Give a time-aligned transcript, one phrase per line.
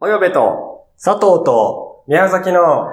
[0.00, 2.86] およべと、佐藤と、宮崎の、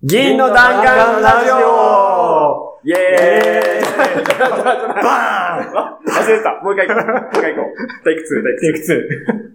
[0.00, 4.22] 銀の弾丸ラジオイェーイ
[5.02, 6.60] バーン忘れてた。
[6.62, 7.06] もう一回行こう。
[7.06, 8.04] もう一回行こう。
[8.04, 8.26] テイク2、
[8.60, 8.78] テイク
[9.48, 9.52] 2。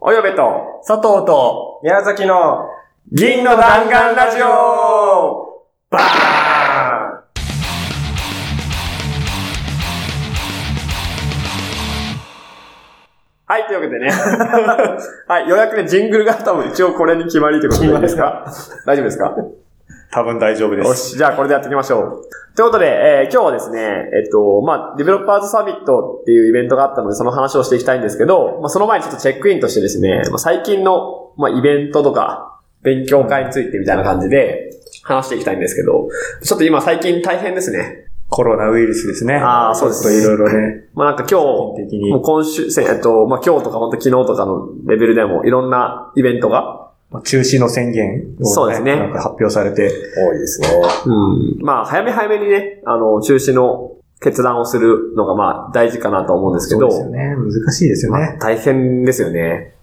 [0.00, 2.68] およべと、佐藤と、宮崎の、
[3.10, 6.02] 銀の弾丸ラジオバー
[6.64, 6.65] ン
[13.48, 14.10] はい、というわけでね。
[15.28, 18.44] はい、ようやくね、ジングルが多分一応これに決まりということでいいですか？
[18.84, 19.36] 大丈夫ですか？
[20.12, 20.88] 多分大丈夫です。
[20.88, 22.56] よし、じゃあこれでやっていきましょう。
[22.56, 34.70] ということで、えー今日はですね、えっと、まあ、ディベロッパーズサミットっていうイベントがあったので、その話をしていきたいんですけど、まあ、その前にちょっとチェックインとしてですね、まあ、最近の、まあ、イベントとか、勉強会についてみたいな感じで
[35.02, 36.08] 話していきたいんですけど、
[36.42, 38.05] ちょっと今最近大変ですね。
[38.28, 39.36] コロナウイルスですね。
[39.36, 41.40] あーそうですねちょっといろいろね、 まあ、なんか今
[41.74, 50.68] 日、的にもう今週、せえっと、まあ、今日とか本当昨日とかのレベルでもいろんなイベントが、まあ中止の宣言を、そうですねなんか発表されて、多いですね。
[51.06, 51.10] う
[51.62, 51.64] ん。
[51.64, 57.36] まあ、早め早めにね、あの、中止の決断をするのが、まあ、大事かなと思うんですけど、そうですよね。
[57.36, 58.38] 難しいですよまあね。
[58.40, 59.74] 大変ですよね。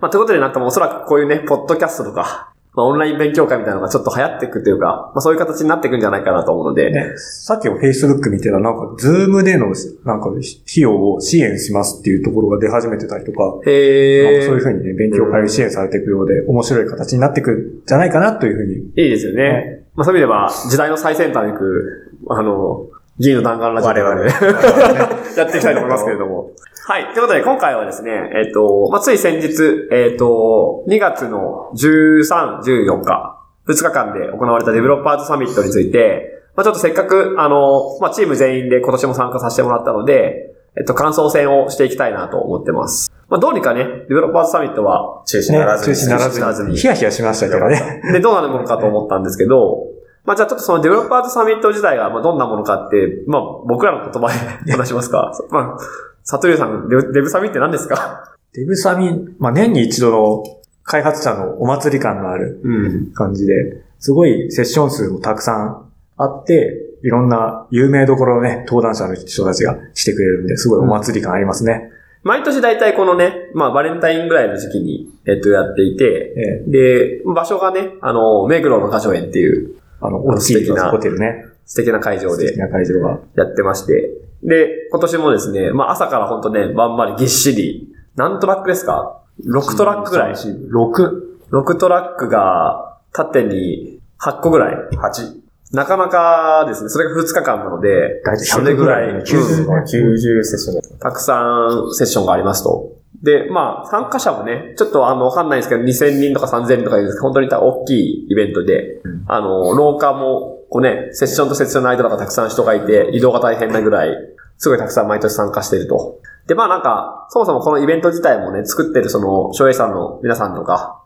[0.00, 9.72] まあ、ということで、なんかもうおそらくこういうね、ポッドキャストとか、まあ、オンライン勉強会みたいなのがちょっと流行っていくというか、まあ、そういう形になっていくんじゃないかなと思うので、ね、さっきも Facebook 見てたら、なんか、ズームでの、
[10.04, 10.42] なんか、費
[10.76, 18.74] 用を支援しますっていうところが出始めてたりとか、なんかそういうふうにね、勉強会を支援されていくようで、面白い形になっていくんじゃないかなというふうに。
[18.76, 19.82] いいですよね。
[19.96, 22.86] まあ、そういう意味では、時代の最先端に行く、あの、
[23.18, 24.30] 議員の弾丸ラジオで我々
[25.36, 26.52] やっていきたいと思いますけれども。
[26.86, 27.04] はい。
[27.04, 43.12] ということで、今回はですね、えっ、と、まあ、つい先日、えっ、と、2月の13、14日、2日間で行われたデベロッパーズサミットについて、まあ、ちょっとせっかく、あの、まあ、チーム全員で今年も参加させてもらったので、えっと、感想戦をしていきたいなと思ってます。
[43.28, 45.96] まあ、どうにかね、デベロッパーズサミットは、中止ねならずに。
[45.96, 46.78] 中止なら中止ならずにずに。
[46.78, 48.02] ヒヤヒヤしましたけどね。
[48.12, 49.86] で、どうなるものかと思ったんですけど、
[50.24, 54.28] まあじゃあちょっとそのデベロッパーズサミット自体がまあどんなものかって、まあ僕らの言葉
[54.64, 55.32] で 話しますか？
[55.50, 55.78] まあ、
[56.22, 58.34] サトリュウさん、デブサミって何ですか？
[58.52, 60.44] デブサミ、まあ、年に一度の
[60.82, 63.12] 開発者のお祭り感のあるうん。
[63.12, 65.84] 感じで、すごいセッション数もたくさん
[66.16, 71.90] あって、いろんな有名どころのね、登壇者の人たちが来てくれるんで、すごいお祭り感ありますね。
[72.22, 76.04] 毎年大体このね、まあバレンタインぐらいの時期に、えっとやっていて、
[76.36, 81.46] ええで、場所がね、あの、目黒の花城園っていうあの、大きい素敵なホテルね。
[81.66, 83.20] 素敵な会場で素敵な会場が。
[83.36, 84.10] やってまして、
[84.42, 90.32] で、今年もですね、まあ朝からほんとね、ばんまりぎっしり、何トラックですか ?6 トラックぐらい。
[90.32, 91.30] 6。
[91.52, 94.74] 6トラックが縦に8個ぐらい。
[94.92, 95.40] 8。
[95.72, 100.98] なかなかですね、それが2日間なので、大体それぐらい、90うん90セッション。
[100.98, 102.89] たくさんセッションがありますと。
[103.22, 114.16] で、まあ、参加者もね、ちょっとあの、わかんないですけど、2000人とか3000人とかいるんですけど、本当に大きいイベントで、あの、廊下も、こうね、セッションとセッションの間とかたくさん人がいて、移動が大変なぐらい、
[114.56, 116.20] すごいたくさん毎年参加していると。
[116.46, 121.02] で、まあなんか、そもそもこのイベント自体もね、作ってるその、翔平さんの皆さんとか、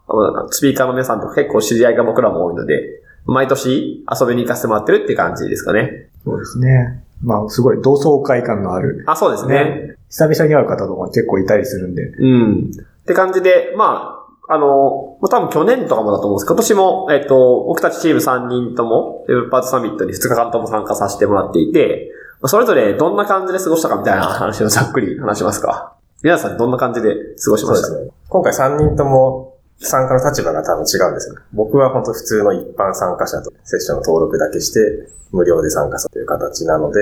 [0.51, 6.11] スピーカーの皆さんとか結構知り合いが僕らも多いので、毎年遊びに行かせてもらってるって感じですかね。
[6.25, 7.05] そうですね。
[7.25, 9.05] まあ、すごい同窓会感のある。
[9.07, 9.97] あ、そうですね。
[10.11, 12.03] 久々に会う方とか結構いたりするんで。
[12.05, 12.71] うん。
[12.71, 22.11] って感じで、まあ、あの、多分去年とかもだと思うんですけど、今年も、えっと、僕たちチーム3人とも、デベロッパーズサミットに2日間とも参加させてもらっていて、
[22.43, 25.95] まあそれぞれどんな感じで過ごしたかみたいな 話をざっくり話しますか。
[26.23, 27.87] 皆さんどんな感じで過ごしました？
[27.89, 28.11] そうですね。
[28.29, 31.37] 今回3人とも参加の立場が多分違うんですよ。
[31.53, 37.01] 僕は本当普通の一般参加者とセッションの登録だけして無料で参加するという形なので、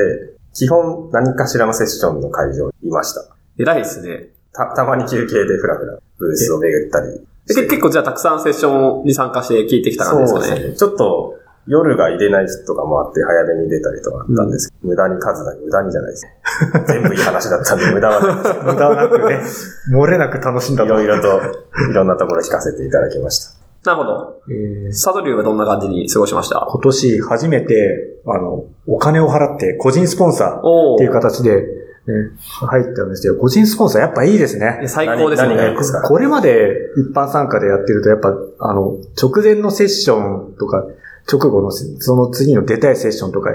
[0.54, 3.24] 基本何かしらのセッションの会場にいました。
[3.58, 4.28] 偉いですね。
[4.52, 10.46] た、たまに休憩でふらふらブースを巡ったり結構じゃあたくさんセッションに参加して聞いてきた感じですかね。
[10.46, 10.76] そうですね。
[10.76, 16.26] ちょっと夜が入れない日とかもあって早めに出たりとかあったんですけど、無駄に数だけ、無駄にじゃないです。
[16.88, 18.34] 全部いい話だったんで無駄はない
[18.64, 19.40] 無駄なくね、
[19.94, 21.28] 漏れなく楽しんだいろいろと、
[21.90, 23.44] いろんなところ聞かせていただきまし
[23.84, 23.90] た。
[23.90, 24.36] なるほど。
[24.48, 24.92] えー。
[24.92, 26.66] サドリューはどんな感じに過ごしました？
[26.70, 31.66] 今年初めて、あの、お金を払って個人スポンサーおっていう形で、ね、
[32.60, 34.82] 入ったんですけど、個人スポンサーやっぱいいですね。
[34.86, 35.56] 最高ですね。
[36.04, 40.84] これまで一般参加でやってると、やっぱ、あの、直前のセッションとか、
[41.30, 43.50] 直後のせ、その次の出たいセッションとか、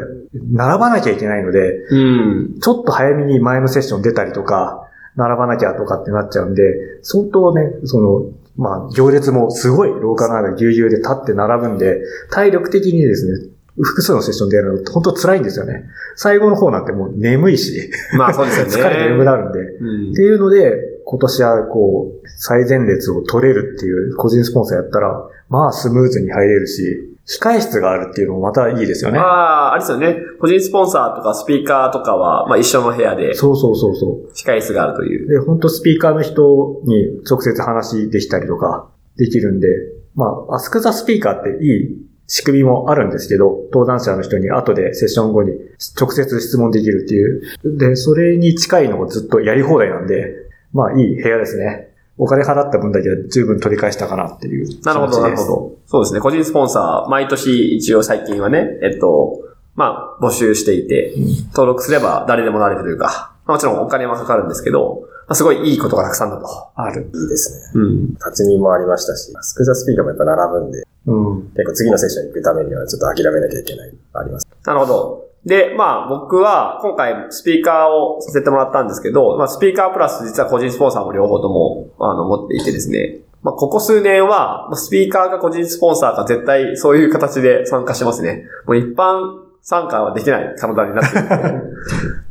[0.51, 2.59] 並ばなきゃいけないので、うん。
[2.59, 6.63] ちょっと早めに前のセッション出たりとか、並ばなきゃとかってなっちゃうんで、
[7.01, 8.25] 相当ね、その、
[8.55, 13.49] まあ、行列もすごい廊下の中ぎゅうぎゅうで立って並ぶんで、体力的にですね、
[13.79, 15.85] 複数のセッションでやるの本当辛いんですよね。
[16.15, 18.71] 最後の方なんてもう眠いし、まあそうですよね。
[18.73, 19.59] 疲れて眠くなるんで。
[19.59, 19.63] う
[20.09, 20.73] んっていうので、
[21.05, 29.19] 今年はこう、最前列を取れるっていう個人スポンサーやったら、まあスムーズに入れるし、控室があるっていうのもまたいいですよね。
[29.19, 30.17] ああ、あれですよね。
[30.39, 34.31] 個人スポンサーとかスピーカーとかは、まあ一緒の部屋でそうそうそうそう。
[34.31, 35.27] 控え室があるという。
[35.27, 39.67] で、本当スピーカーの人に直接話できたりとかできるんで、
[40.15, 45.51] まあ、アスクザスピーカーっていい仕組みもあるんですけど、登壇者の人に後でセッション後に
[45.99, 47.77] 直接質問できるっていう。
[47.77, 50.33] で、それに近いのをずっとやり放題なんで、
[50.73, 51.86] まあいい部屋ですね。
[52.17, 54.81] お金払った分だけは十分取り返したかなっていう。
[54.83, 55.77] なるほど、なるほど。
[55.85, 56.19] そうですね。
[56.19, 59.39] 個人スポンサー、毎年一応最近はね、えっと、
[59.75, 61.13] まあ、募集していて、
[61.51, 66.47] 登録すれば誰でもなれるというか、まあもちろんお金はかかるんですけど、まあ、すごいいいことがたくさんだと。
[66.75, 67.11] ある。
[67.13, 67.81] いいですね。
[67.81, 68.07] うん。
[68.13, 71.41] 立ち見もありましたし、スクザスピーカーもやっぱ並ぶんで、うん。
[71.49, 74.47] 結構次のセッションに行くためにはちょっと諦めなきゃいけない、あります。
[74.65, 75.27] なるほど。
[75.47, 88.43] で、まあ僕は今回スピーカーをさせてもらったんですけど、まあスピーカープラス実は個人スポンサーも両方ともあの持っていてですね、まあここ数年はまあスピーカーが個人スポンサーか絶対そういう形で参加しますね。
[88.65, 91.19] もう一般参加はできない体になって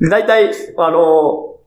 [0.00, 0.98] る 大体、あの、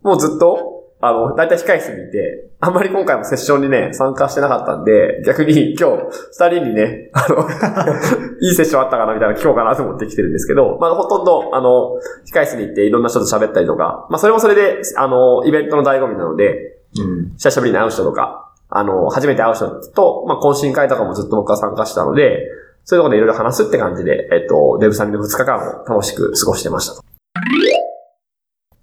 [0.01, 7.47] もうずっと、あの、大体控室にいて、あんまり今回もセッションにね、参加してなかったんで、逆に今日、二人にね、あの、
[8.41, 11.95] いいセッションあったかなみたいな聞こうかなと思ってきてるんですけど、まあほとんど、あの、
[12.33, 17.31] 控室に行っていろんな人と喋ったりとか、まあそれもそれで、あの、イベントの醍醐味なので、うん。
[17.37, 22.45] 久しぶりに会う人とか、あの、初めて会う人と、まあ懇親会とかもずっと僕は参加したので、
[22.83, 27.01] そういうところでいろいろ話すって感じで、えっと、デブサミの2日間を楽しく過ごしてましたと。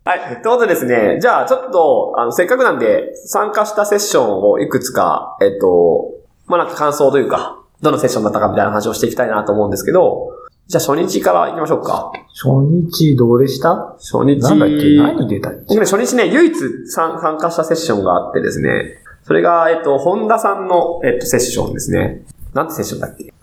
[0.06, 0.20] はい。
[0.20, 6.14] ということでですね、じゃあちょっと、あの、せっかくなんで、参加したセッションをいくつか、えっと、
[6.46, 10.32] まあなんか感想というか、どのセッションだったかみたいな話をしていきたいなと思うんですけど、
[10.68, 12.12] じゃあ初日から行きましょうか。
[12.40, 13.96] 初日どうでした？
[13.98, 14.38] 初日。
[14.42, 14.96] なんだっけ？
[14.96, 15.76] 何出たっけ？
[15.76, 16.54] 初日ね、唯一
[16.88, 22.22] 参参加したセッションがあってですね、それが、えっと、本田さんの、えっと、セッションですね。
[22.54, 23.34] なんてセッションだっけ？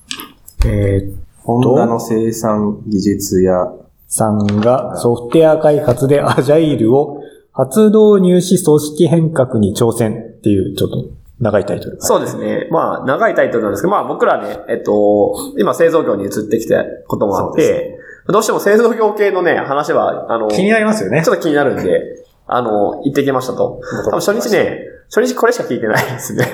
[0.66, 3.68] えー、ホンダの生産技術や、
[4.14, 11.98] さんがソフトウェア開発でアジャイルを初導入し組織変革に挑戦っていうちょっと長いタイトル。
[12.00, 12.68] そうですね。
[12.70, 21.30] まあ、長いタイトルなんですけど、まあ僕らね、えっと、今製造業に移ってきたこともあって、どうしても製造業系のね、話は、あの、気になりますよねち。
[21.32, 23.82] ょっと気になるんで、あの、行ってきましたと。
[24.06, 24.80] 多分初日ね、
[25.10, 26.46] 初日これしか聞いてないですね。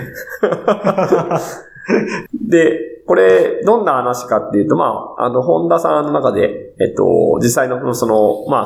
[2.42, 2.80] で、
[3.10, 8.66] これ、どんな話かっていうと、まあ、あの、ホンダさんの中で、えっと、実際のその、ま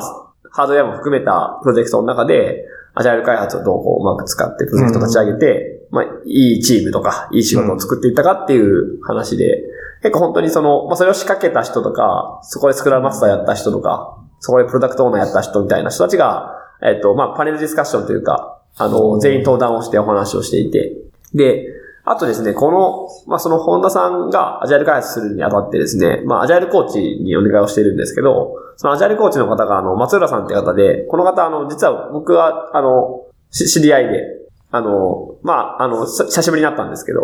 [0.50, 2.62] ハードウェアも含めたプロジェクトの中で、
[2.92, 9.62] アジャイル開発をどうこううまく使ってプロジェクト立ち上げて、まあ、いいチームとか、いい仕事を作っていったかっていう話で、
[10.02, 16.52] 結構本当にその、まあ、それを仕掛けた人とか、そこでスクラムマスターやった人とか、そこでプロダクトオーナーやった人みたいな人たちが、
[16.82, 20.92] えっと、まあ、パネルディスカッションというか、あの、全員登壇をしてお話をしていて、
[21.32, 21.73] で、
[22.06, 34.22] あとですね、この、まあ、その本田さんがアジャイル開発するにあたってですね、まあ、アジャイルコーチにお願いをしているんですけど、そのアジャイルコーチの方が、あの、松浦さんって方で、この方、あの、実は僕は、あの、知り合いで、
[34.70, 37.20] あの、まあ、あの、久しぶりになったんですけど、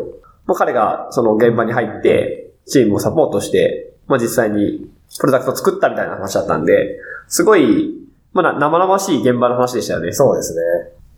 [0.47, 4.89] もう彼がその現場に入って、チームをサポートして、まあ、実際に
[5.19, 6.99] プロダクトを作ったみたいな話だったんで、
[7.29, 7.97] すごい、
[8.33, 10.13] まだ生々しい現場の話でしたよね。
[10.13, 10.61] そうですね。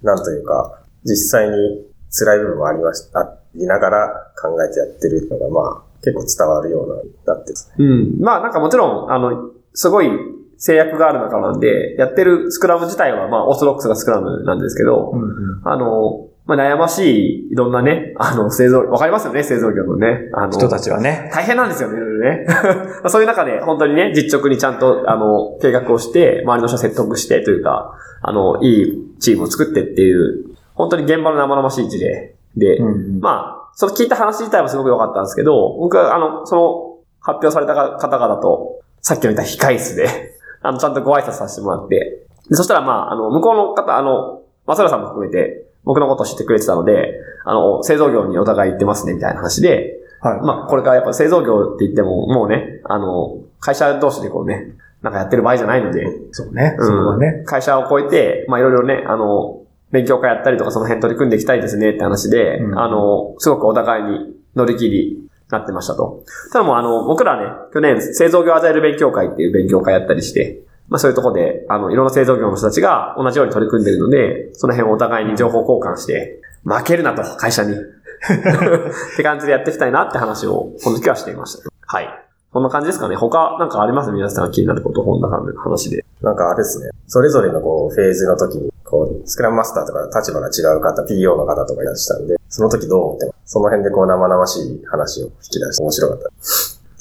[0.02, 6.88] なんというか、実際に辛い部分もありました、りながら考えてやってるのが、まあ、結構伝わるよう
[7.26, 7.84] な、なってますね。
[7.84, 8.20] うん。
[8.20, 10.10] まあなんかもちろん、あの、すごい
[10.58, 20.28] 制約がある中なんで、やってるスクラム自体はまあオーソドックスなスクラムなんですけど、うんうんあの、まあ悩ましい、いろんなね、あの、製造、わかりますよね、製造業のね。
[20.32, 21.30] あの、人たちはね。
[21.32, 22.46] 大変なんですよね、いろいろね。
[22.48, 22.54] ま
[23.06, 40.08] あそういう中で、本当にね、実直にちゃんと、あの、計画をして、周りの人を説得してというか、あの、いいチームを作ってっていう、本当に現場の生々しい事例で、うんうんまあ、その聞いた話自体はすごく良かったんですけど、僕は、あの、その、発表された方々と、さっきの言った控室で、
[40.62, 50.40] あの、ちゃんとご挨拶させてもらって、でそしたら、まあ、あの、向こうの方、あの、松浦さんも含めて、僕のことを知ってくれてたので、あの、製造業にお互い行ってますね、みたいな話で、はい。
[50.40, 56.76] まあ、これからやっぱ製造業って言っても、もうね、あの、会社同士でこうね、なんかやってる場合じゃないので、そうね。
[56.78, 57.42] うんそこはね。
[57.44, 59.61] 会社を超えて、まあいろいろね、あの、
[59.92, 66.24] 勉強会やったりとかその辺取り組んでいきたいですねって話で、うんあの、すごくお互いに乗り切りなってましたと。
[66.52, 77.74] ただもうあの、僕らね、去年製造業アジャイル勉強会っていう勉強会やったりして、まあそういうところで、あの、いろんな製造業の人たちが同じように取り組んでるので、その辺をお互いに情報交換して、負けるなと、会社に。
[78.22, 81.68] って感じでやっていきたいなって話を、この時はしていました。
[81.86, 82.08] はい。
[82.52, 83.16] こんな感じですかね。
[83.16, 84.12] 他、なんかあります？
[84.12, 86.04] 皆さんが気になること、こんな話で。
[86.20, 86.90] なんかあれですね。
[87.06, 93.52] それぞれのこう、フェーズの時に、こう、スクラムマスターとか立場が違う方、PO の方とかいらっしゃるんで、その時どう思ってます？
[93.52, 96.28] その辺でこう生々しい話を引き出して面白かった。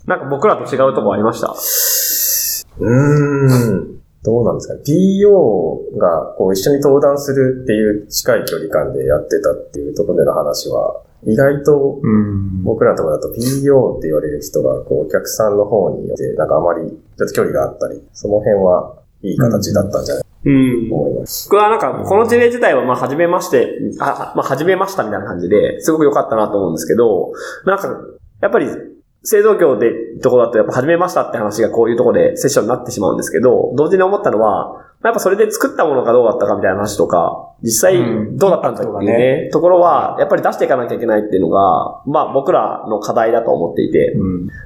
[0.07, 1.47] なんか僕らと違うとこありました？
[1.49, 4.01] うーん。
[4.23, 4.81] どうなんですかね。
[4.87, 12.63] PO がこう一緒に登壇するっていう近い距離感でやってたっていうところでの話は、意外とうん。
[12.63, 20.95] 僕らのところだと PO って言われる人がこうお客さんの方によってなんかあまりちょっと距離があったり、その辺はいい形だったんじゃないかうんと。
[20.95, 21.49] 思います。
[21.49, 27.31] 僕はなんか、この事例自体は、まあ、初めまして、あ、まあ、初めましたみたいな感じで、すごく良かったなと思うんですけど、
[27.65, 27.89] なんか、
[28.41, 28.67] やっぱり、
[29.23, 29.91] 製造業で
[30.23, 38.37] とこだと、やっぱ初めましたって話がこういうところでセッションになってしまうんですけど、同時に思ったのは、やっぱそれで作ったものがどうだったかみたいな話とか、実際うん。
[38.37, 44.15] どうだったんだっていうね、ところは、やっぱり出していかなきゃいけないっていうのが、まあ僕らの課題だと思っていて、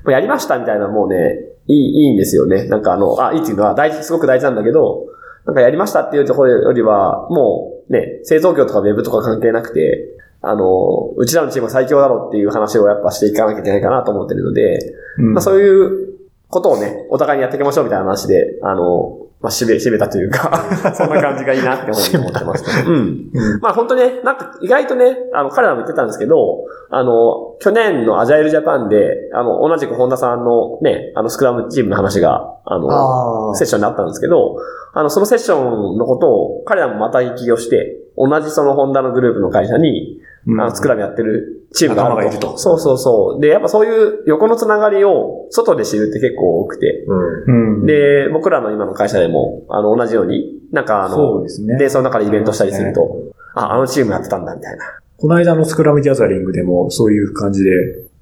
[0.08, 2.66] やりましたみたいなもうね、いい、いいんですよね。
[2.66, 5.06] なんかあの、あ、いいっていうのは大事、すごく大事なんだけど、
[5.46, 14.80] なんかやりましたっていうところよりは、もうね、製造業とかウェブとか関係なくて、あの、うちらのチームは最強だろうっていう話をやっぱしていかなきゃいけないかなと思ってるので、
[15.18, 15.34] うん。
[15.34, 16.16] まあそういう
[16.50, 22.86] ことをね、お互いにやっていきましょうみたいな話で、あの、まあ、締め、締めたというか、そんな感じがいいなって思って ます、ね。
[22.88, 22.96] うん。
[23.34, 33.56] うんまあ本当ね、なんか意外とね、あの、彼らも言ってたんですけど、あの、去年のアジャイルジャパンで、あの、同じく本田さんのね、あの、スクラムチームの話が、あの、ああ。
[33.56, 34.58] セッションになったんですけど、
[34.94, 40.15] あの、そのセッションのことを彼らもまた聞きをして、同じそのホンダのグループの会社に、うん
[40.48, 43.42] あの、スクラムやってるチームがある仲間がいるとそうそうそう。
[43.42, 47.04] で、やっぱそういう横のつながりを外で知るって結構多くて、
[47.48, 47.80] うん。
[47.80, 47.86] うん。
[47.86, 54.86] で、僕らの今の会社でも、あの、同じように、なんかあの、そうですねで、その中でイベントしたりすると、あ、あのチームやってたんだ、みたいな。
[55.18, 57.72] この間のスクラムギャザリングでもそういう感じで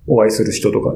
[0.05, 0.93] お会いする人とか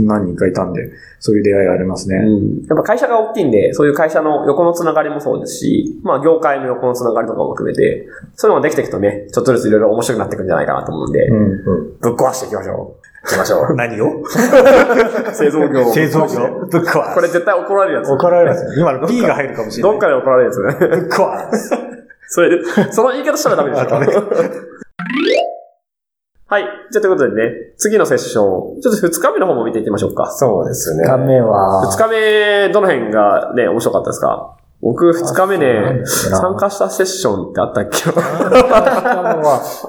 [0.00, 2.16] 何人かいたんで、そういう出会いがありますね。
[2.16, 2.66] うん。
[2.66, 11.36] やっぱ会社が大きいんで、そういう会社の横のつながりもそうですし、まあ業界の横のつながりとかも含めて、そういうのができていくとね、ちょっとずついろいろ面白くなっていくんじゃないかなと思うんで、うん。
[11.36, 11.98] うん。
[12.00, 13.74] ぶっ壊していきましょ行きましょう。
[13.76, 14.22] 何を？
[14.22, 14.24] う。
[15.34, 17.14] 製造業を製造業ぶっ壊す。
[17.14, 18.10] これ絶対怒られるやつ。
[18.10, 18.80] 怒られるやつ。
[18.80, 19.92] 今の P が入るかもしれない。
[19.92, 20.88] どっかで怒られるやつね。
[20.88, 21.70] ぶっ壊す。
[22.30, 24.22] それで、その言い方したらダメでしょ。
[26.50, 26.62] はい。
[26.90, 30.30] じゃあということでね、次のセッション、ちょっと2日目の方も見ていきましょうか。
[30.32, 31.04] そうですね。
[31.06, 34.54] 画面は、2日目、どの辺がね、面白かったですか？
[34.80, 37.98] 僕、2日目ね、参加したセッションってあったっけ？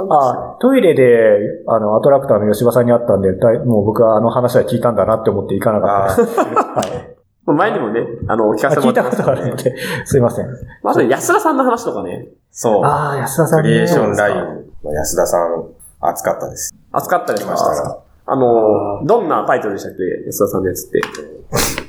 [0.10, 1.38] あ トイレで、
[1.68, 6.44] あの、アトラクターの吉場さんに会ったんで、だいもう僕はあの話は聞いたんだなって思って行かなかった。
[6.44, 7.16] はい。
[7.46, 9.76] 前にもね、あの、聞かあせても聞いたことらってましたねあるので、
[10.06, 10.48] すいません。
[10.84, 12.84] まず、安田さんの話とかね、そう。
[12.84, 14.36] ああ、安田さんねクリエーションライン
[14.84, 15.64] の安田さん、
[16.02, 16.74] 熱かったです。
[16.92, 17.90] 熱かったです来ましたか？
[17.90, 18.00] が。
[18.26, 20.26] あの、どんなタイトルでしたっけ？
[20.28, 21.02] 安田さんのやつって。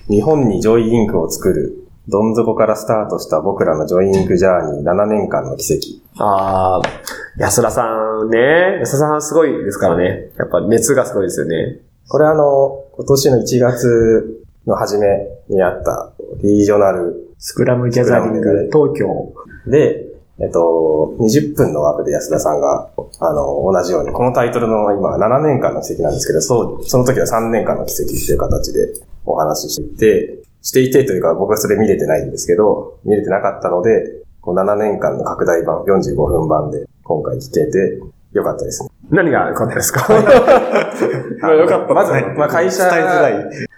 [0.09, 6.23] 日本にジョイインクを作る、どん底からスタートした僕らのジョイインクジャーニー7年間の奇跡。
[6.23, 6.83] ああ、
[7.39, 7.85] 安田さ
[8.25, 10.31] んね、安田さんすごいですからね。
[10.39, 11.79] やっぱ熱がすごいですよね。
[12.09, 15.07] これあの、今年の1月の初め
[15.49, 16.13] にあった
[16.43, 19.33] リージョナルスクラムギャザリング東京。
[19.67, 20.07] で、
[20.43, 22.89] えっと、20分の枠で安田さんが、
[23.21, 28.89] あの、同じように、このタイトルの今7年間の奇跡なんですけど、そう、その時は3年間の奇跡っていう形で
[29.27, 38.01] お話ししていて、していてというか僕はそれ見れてないんですけど、見れてなかったので、こう7年間の拡大版、45分版で今回聞けて
[38.33, 38.89] よかったですね。
[39.11, 40.07] 何が 良かったですか？
[41.43, 41.95] あよかった。
[41.95, 42.89] まず、まあ会社。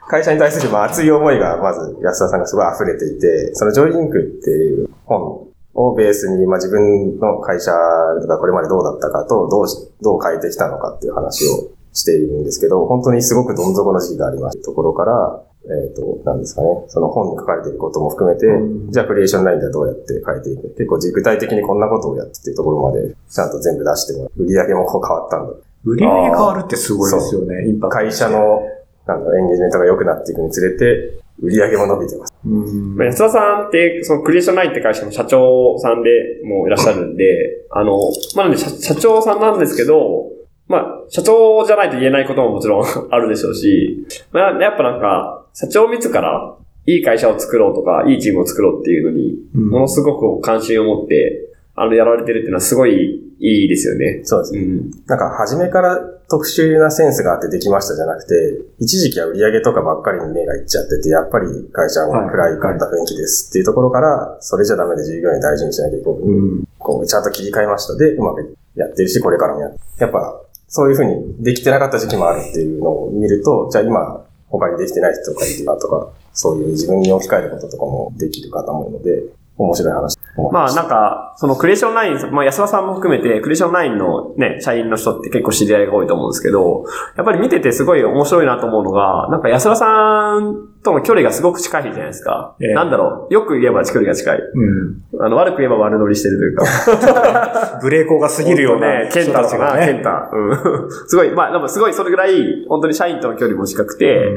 [0.08, 24.42] 会社に対するまあ熱い思いがまず安田さんがすごい溢れていて、そのジョイリンクっていう本をベースに、まあ自分の会社がこれまでどうだったかと、どうし、どう変えてきたのかっていう話をしているんですけど、本当にすごくどん底の時期がありましたところから、えっ、と、なんですかね、その本に書かれていることも含めて、うんじゃあクリエーションラインではどうやって変えていく結構具体的にこんなことをやってっていうところまでちゃんと全部出してもらう。
[24.42, 25.54] 売り上げもこう変わったんだ。
[25.84, 27.98] 売り上げ変わるってすごいですよね、インパクト。
[28.02, 28.28] 会社。
[28.28, 28.62] の、
[29.06, 32.34] なんだエンゲージメントが良くなっていくにつれて、売り上げも伸びてます。
[32.44, 36.10] うんまあ安田さんって、そのクリエーションラインって会社の社長さんで
[36.44, 37.98] もういらっしゃるんで、あの、
[38.36, 40.30] まあ、なんで社社長さんなんですけど、
[40.68, 46.56] まあ、社長じゃないと言えないことももちろんあるでしょうし、まあ、やっぱなんか、社長自ら
[46.86, 54.20] いい会社を作ろうとか、いいチームを作ろうっていうのに、うんものすごく関心を持って、あの、やられてるっていうのはすごいいいですよね。
[54.24, 54.60] そうですね。
[54.60, 54.90] うん。
[55.06, 55.98] なんか、初めから
[56.28, 66.18] 特殊なセンスがあってできましたじゃなくて、一時期は売り上げとかばっかりに目がいっちゃってて、やっぱり会社も暗いかった雰囲気ですっていうところから、それじゃダメで従業員大事にしなきゃいけない。
[66.20, 66.64] うん。
[66.78, 67.96] こう、ちゃんと切り替えました。
[67.96, 79.22] で、うまくやってるし、これからもややっぱ、そういうふうにできてなかった時期もあるっていうのを見ると、じゃあ今、他にできてない人がいるなとか、そういう自分に置き換えることとかもできる方もいるので、
[79.58, 80.18] 面白い話。
[80.50, 86.84] まあなんか、そのクリエーションライン、まあ安田さんも含めて、クリエーションラインのね、社員の人って結構知り合いが多いと思うんですけど、
[87.16, 92.56] やっぱり見ててすごい面白いなと思うのが、なんか安田さんとの距離がすごく近いじゃないですか。
[92.60, 94.38] ええなんだろう、よく言えば距離が近い。
[94.38, 95.24] うん。
[95.24, 97.78] あの、悪く言えば悪乗りしてるというか。
[97.80, 99.86] ブレーコーが過ぎるようなね、ケンタとか、人たちがね。
[99.86, 100.30] ケンタ。
[100.32, 100.90] うん。
[101.06, 104.28] すごい、まあ、でもすごいそれぐらい、本当に社員との距離も近くて、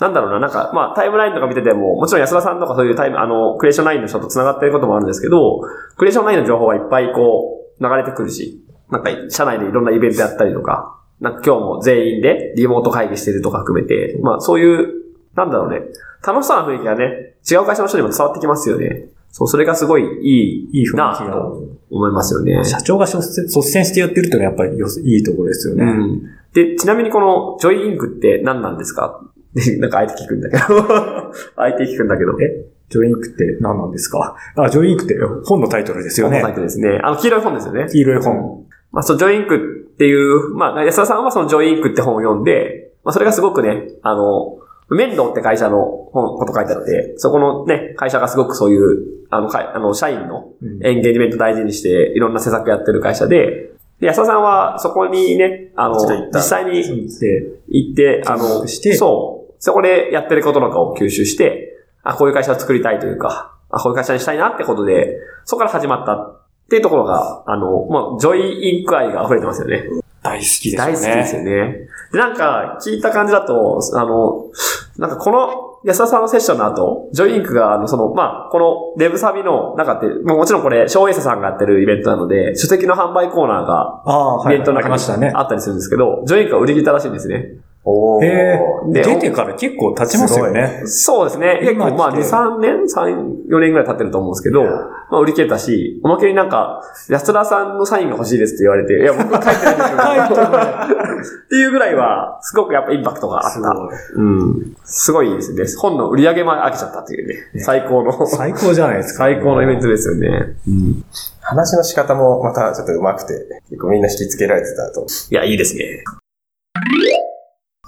[0.00, 5.60] なんだろうな、なんか、まあ、タイムラインとか見てても、もちろん安田さんとかそういうタイム、あの、クリエーションラインの人と繋がってることもあるんですけど、
[5.96, 15.01] クリエーションラインの情報はいっぱいこう、流れてくるし、なんか、社内でいろんなイベントやったりとか、なんか今日も全員でリモート会議してるとか含めて、まあ、そういう、
[15.34, 15.80] なんだろうね、
[16.26, 19.08] 楽しそうな雰囲気がね、違う会社の人にも伝わってきますよね。
[19.30, 22.62] そう、それがすごいいい、いい雰囲気だなと思いますよね。
[22.64, 25.84] 社長が率先率先してやってるってのはやっぱりよいいところですよね。
[25.84, 26.22] うん。
[26.52, 29.20] で、ちなみにこの Joy Inc って何なんですか？
[29.54, 30.62] で なんか相手聞くんだけど。
[31.56, 32.32] 相手聞くんだけど。
[32.40, 32.66] え？
[32.90, 34.36] Joy Inc って何なんですか？
[34.56, 36.54] あ、 Joy Inc って本のタイトルですよねこのタイ。
[36.56, 37.00] トルですね。
[37.02, 37.86] あの、黄色い本ですよね。
[37.90, 38.66] 黄色い本。
[38.92, 44.58] まあ、そう、ジョインクっていう、まあ、安田さんはそのジョインクって本を読んで、まあ、それがすごくね、あの、
[44.94, 55.94] 面倒って会社の本、こと書いてあって、そこのね、会社がすごくそういう、あの、あの、社員のうんエンゲージメント大事にして、いろんな施策やってる会社で、で、安田さんはそこにね、あの
[56.34, 56.82] 実際に
[57.20, 59.54] で、行って、あ見の、そう。
[59.60, 69.84] そこでやってることなんかを吸収して、あ、こういう会社を作りたいというか、あ、こういう会社にしたいなってことで、そこから始まったっていうところが、あの、まあ、 Joy Inc 愛が溢れてますよね。
[70.22, 70.92] 大好きですよね。
[70.92, 71.88] 大好きですよね。
[72.12, 74.50] で、なんか、聞いた感じだと、あの、
[74.98, 84.52] なんかこの安田さんのセッションの後、 Joy Inc が、あの、その、まあ、このデブサミの中って、まあもちろんこれ、翔泳社さんがやってるイベントなので、書籍の販売コーナーが。
[84.52, 85.32] イベントの中にありましたね。
[85.34, 87.56] あったりするんですけど、 Joy Inc が売り切ったらしいんですね。
[87.84, 88.60] おえ。
[88.92, 90.82] で出てから結構経ちますよね。
[90.86, 91.58] そうですね。
[91.62, 100.46] 結構まあ2、今来て3年 ?3、4年ぐらい経ってると思うんですけど、まあ売り切れたし、おまけになんか、安田さんのサインが欲しいですって言われて、いや、僕書いてないんですよ。
[101.44, 103.50] っていうぐらいは、すごくやっぱインパクトがあった。
[103.50, 103.72] すごい。
[104.14, 104.76] うん。
[104.84, 105.64] すごいですね。
[105.76, 107.34] 本の売り上げも上げちゃったっていうね。
[107.60, 109.24] 最高の、最高じゃないですか。
[109.24, 110.54] 最高のイベントですよね。
[110.68, 111.04] うん。
[111.40, 115.04] 話の仕方もまたちょっと上手くて、結構みんな引きつけられてたと。
[115.30, 116.04] いや、いいですね。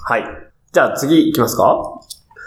[0.07, 0.25] はい。
[0.73, 2.01] じゃあ次行きますか？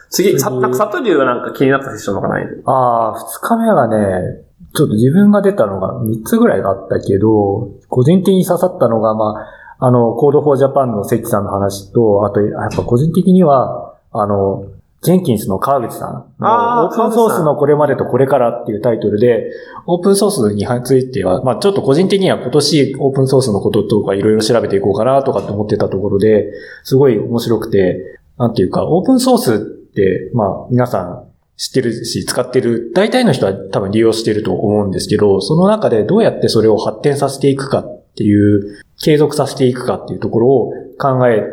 [0.09, 4.43] 次、さ、なんか、佐藤流はなんか気になったセッションとかないああ、二日目がね、
[4.73, 9.33] ちょっと自分が出たのが3つぐらいがあったけど、個人的に刺さったのが、ま
[9.79, 14.65] あ、あの、 Code for Japan の関さんの話と、あと、やっぱ個人的には、あの、
[15.03, 19.51] Jenkins の川口さんオープンソースのこれまでとこれからっていうタイトルで、
[19.85, 26.51] オープンソースについては、まあちょっと個人的には今年オープンソースのこととかいろいろ調べていこうかなとかって思ってたところで、
[26.83, 41.43] すごい面白くて、なんていうか、オープンソースって、まあ皆さん知ってるし、使ってる、大体の人は多分利用してると思うんですけど、その中でどうやってそれを発展させていくかっていう、継続させていくかっていうところを考え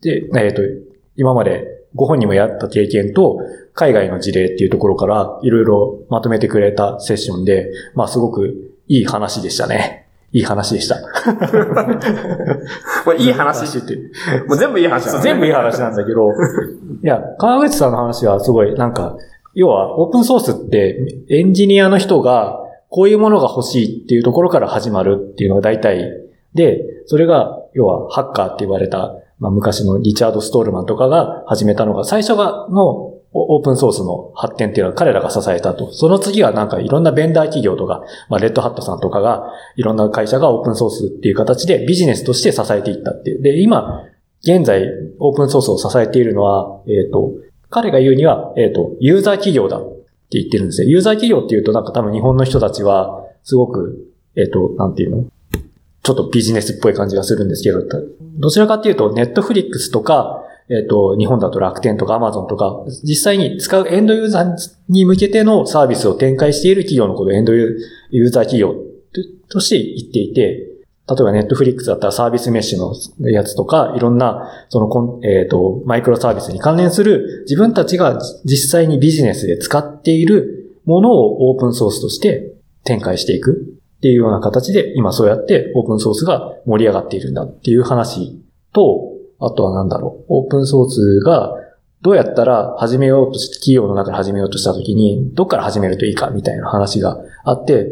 [0.00, 0.62] て、えっ、と、
[1.16, 3.38] 今までご本人もやった経験と、
[3.74, 10.06] 海外の事例っていうところからいろいろまとめてくれたセッションで、まあすごくいい話でしたね。
[10.32, 10.96] いい話でした。
[13.04, 13.96] これいい話って。
[14.48, 15.22] もう全部いい話だ、ね。
[15.22, 16.30] 全部いい話なんだけど、
[17.02, 19.16] いや、川口さんの話はすごい、なんか、
[19.54, 26.10] 要はオープンソースってエンジニアの人がこういうものが欲しいっていうところから始まるっていうのが大体
[26.54, 35.92] で、それが、要はハッカーって言われた、まあ、昔のリチャード・ストールマンとかが始めたのが、最初がのオープンソースの発展っていうのは彼らが支えたと。
[35.92, 43.42] その次はなんかいろんなベンダー企業とか、まあ、レッドハットさんとかが、いろんな会社がオープンソースっていう形でビジネスとして支えていったっていう。
[43.42, 44.04] で、今、
[44.42, 44.86] 現在、
[45.18, 47.32] オープンソースを支えているのは、えっ、と、
[47.70, 49.82] 彼が言うには、えっ、と、ユーザー企業だっ
[50.30, 50.88] て言ってるんですよ。
[50.88, 55.24] ユーザー企業っていうとなんか多分日本の人たちは、すごく、えっ、と、なんていうの
[56.04, 57.80] ちょっとビジネスっぽい感じがするんですけど、
[58.38, 64.56] どちらかっていうと、ネットフリックスとか、えっ、と、日本だと楽天とかアマゾンとか、実際に使うエンドユーザー
[64.88, 68.74] に向けてのサービスを展開している企業のことをエンドユーザー企業
[69.48, 70.74] として言っていて、
[71.06, 83.78] 例えばネットフリックスだったらサービスメッシュのやつとか、いろんな、その、えっ、と、マイクロサービスに関連する自分たちが実際にビジネスで使っているものをオープンソースとして展開していく。
[84.04, 88.38] っていうような形で、今そうやってオープンソースが盛り上がっているんだっていう話
[88.74, 91.54] と、あとはなんだろう、オープンソースが
[92.02, 97.86] どうやったら始めようとして、企業の中で始めようとしたときに、どっから始めるといいかみたいな話があって、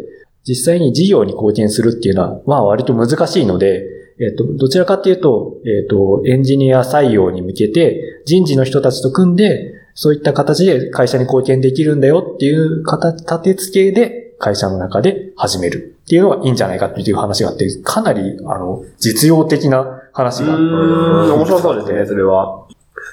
[0.46, 3.87] 実際に事業に貢献するっていうのは、まあ割と難しいので、
[4.20, 20.57] えっ、と、どちらかっていうと、えっ、と、エンジニア採用に向けて、人事の人たちと組んで、そういった形で会社に貢献できるんだよっていう形、立て付けで会社の中で始めるっていうのがいいんじゃないかっていう話があって、かなり、あの、実用的な話が。
[20.57, 22.67] うーん、面白そうですね、それは。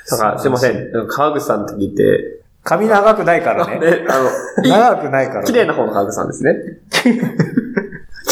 [0.09, 0.89] なんか、すいません。
[1.07, 3.77] 川口さんって聞いて、髪長くないからね。
[3.79, 4.29] ね、あの、
[4.67, 5.45] 長くないから、ね。
[5.45, 6.55] 綺麗な方の川口さんですね。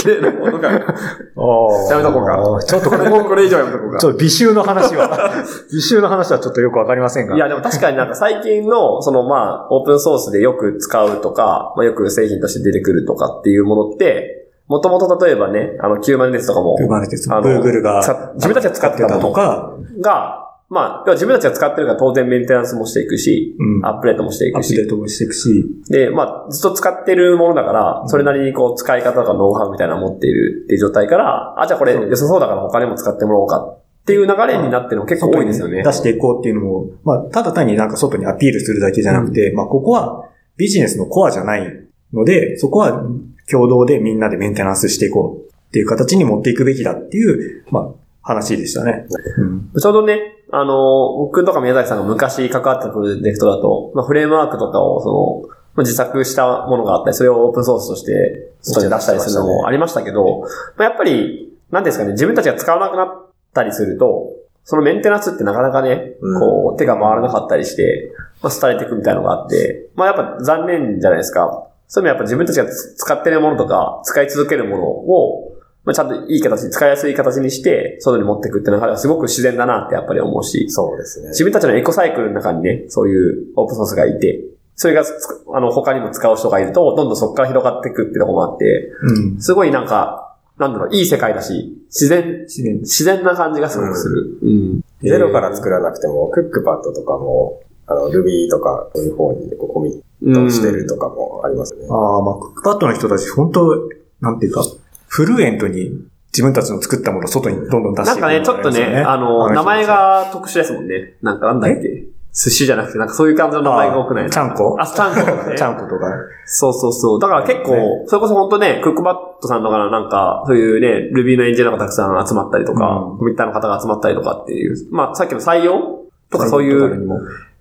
[0.07, 0.93] 綺麗な方の川口。
[1.35, 2.63] おーやめとこうか。
[2.65, 3.99] ちょっとこれ、もうこれ以上やめとこうか。
[3.99, 5.31] ちょっと美醜の話は、
[5.71, 7.35] 美醜の話はちょっとよくわかりませんが。
[7.35, 23.85] いや、でも確かになんか最近の、そのまあ、オープンソースでよく使うとか、まあ、よく製品として出てくるとかっていうものって、もともと例えばね、あの、キューマネテスとかも、Kubernetes あの Google がさ自分たちが使ってたものとか、が、まあ、自分たちが使ってるから当然メンテナンスもしていくし、うん。
[23.85, 35.83] アップデートもしていくし、アップデートもしていくし、で、まあ、ずっと使ってるものだから、それなりにこう、使い方とかノウハウみたいなのを持っているっていう状態から、あ、じゃあこれ良さそうだから他にも使ってもらおうかっていう流れになってるの結構多いですよね。
[35.83, 43.03] 出していこうっていうのも、まあ、ただ単になんか外にアピールするだけじゃなくて、まあ、ここはビジネスのコアじゃないので、そこは
[43.49, 47.89] 共同でみんなでメンテナンスしていこうっていう形に持っていくべきだっていう、まあ、
[48.27, 49.07] 話でしたね。
[49.37, 60.41] うんちょうどね、あの、僕とか宮崎さんが昔関わったプロジェクトだと、まあ、フレームワークとかを、その、まあ、自作したものがあったり、それをオープンソースとして、外に出したりするのもありましたけど、
[60.75, 68.11] まあ、やっぱり、なんですかね、自分たちが使わなくなったりすると、そのメンテナンスってなかなかね、うんこう、手が回らなかったりして、
[68.41, 71.67] まあ、廃れていくみたいなのがあって、まあ、やっぱ残念じゃないですか。
[71.87, 75.56] そういうのはやっぱ自分たちがつ使ってるものとか、使い続けるものを、
[75.87, 81.29] まあ、ちゃんといい形に、使いやすい形にして、外に持っていくっていうのがすごく自然だなってやっぱり思うし、そうですね。
[81.29, 84.43] 自分たちのエコサイクルの中にね、そういうオープンソースがいて、
[84.75, 85.13] それがつ
[85.53, 89.41] あの、他にも使う人がいると、どんどんそこから広がっていくっていうところもあって、うん。
[89.41, 92.79] すごいなんか、なんだろう、いい世界だし、自然、自然。
[92.79, 94.39] 自然な感じがすごくする。
[94.41, 94.81] うん。
[95.01, 101.87] ゼロから作らなくても、クックパッドとかも、あの、Ruby とか、そういう方にこうコミットしてるとかもありますね。
[101.89, 104.63] ああ、まあ、クックパッドの人たち、本当なんていうか、
[105.07, 105.91] フルエントに
[106.33, 111.13] 自分たちの作ったものを外にどんどん出していくなんかね、ちょっとね、あの、名前、が特殊ですもんね。
[111.21, 112.03] なんかなんだっけ？
[112.33, 114.29] 寿司じゃなくて、なんかそういう感じの名前が多くない？
[114.29, 114.77] ちゃんこ？
[114.79, 115.55] あ、ちゃんことかね。
[115.57, 116.05] ちゃんことか。
[116.45, 117.19] そうそうそう。
[117.19, 118.03] だから結構、ね。
[118.05, 123.17] それこそ本当ね、クックパッドさんとかなんか、そういうね、Ruby のエンジニアがたくさん集まったりとか、うん。
[123.17, 127.07] コミッターの方が集まったりとかっていう、まあさっきの採用とかそういう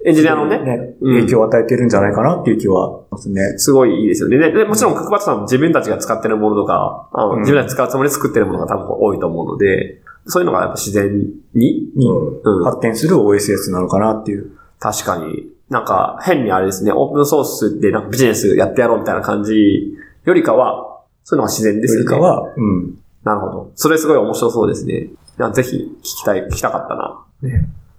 [0.06, 3.58] エンジニアのね、ね、うん影響を与えてるんじゃないかなっていう気はしますね。
[3.58, 4.38] すごいいいですよね。
[4.38, 14.52] で、でもちろんクックパッドさんも自分たちが使ってるものとか、あのうん自分たち使うつもりで作ってるものが多分多いと思うので、そういうのがやっぱ自然に、にうん、発展する OSS なのかなっていう。
[14.78, 22.10] 確かに、なんか変にあれですね、オープンソースでなんかビジネスやってやろうみたいな感じよりかは、そういうのが自然ですよね。
[22.10, 22.98] よりかは、うん。
[23.24, 23.72] なるほど。
[23.74, 25.10] それすごい面白そうですね。
[25.52, 27.24] ぜひ聞きたい、聞きたかったな。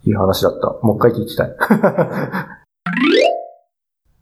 [0.07, 0.67] いい話だった。
[0.85, 1.55] もう一回聞きたい。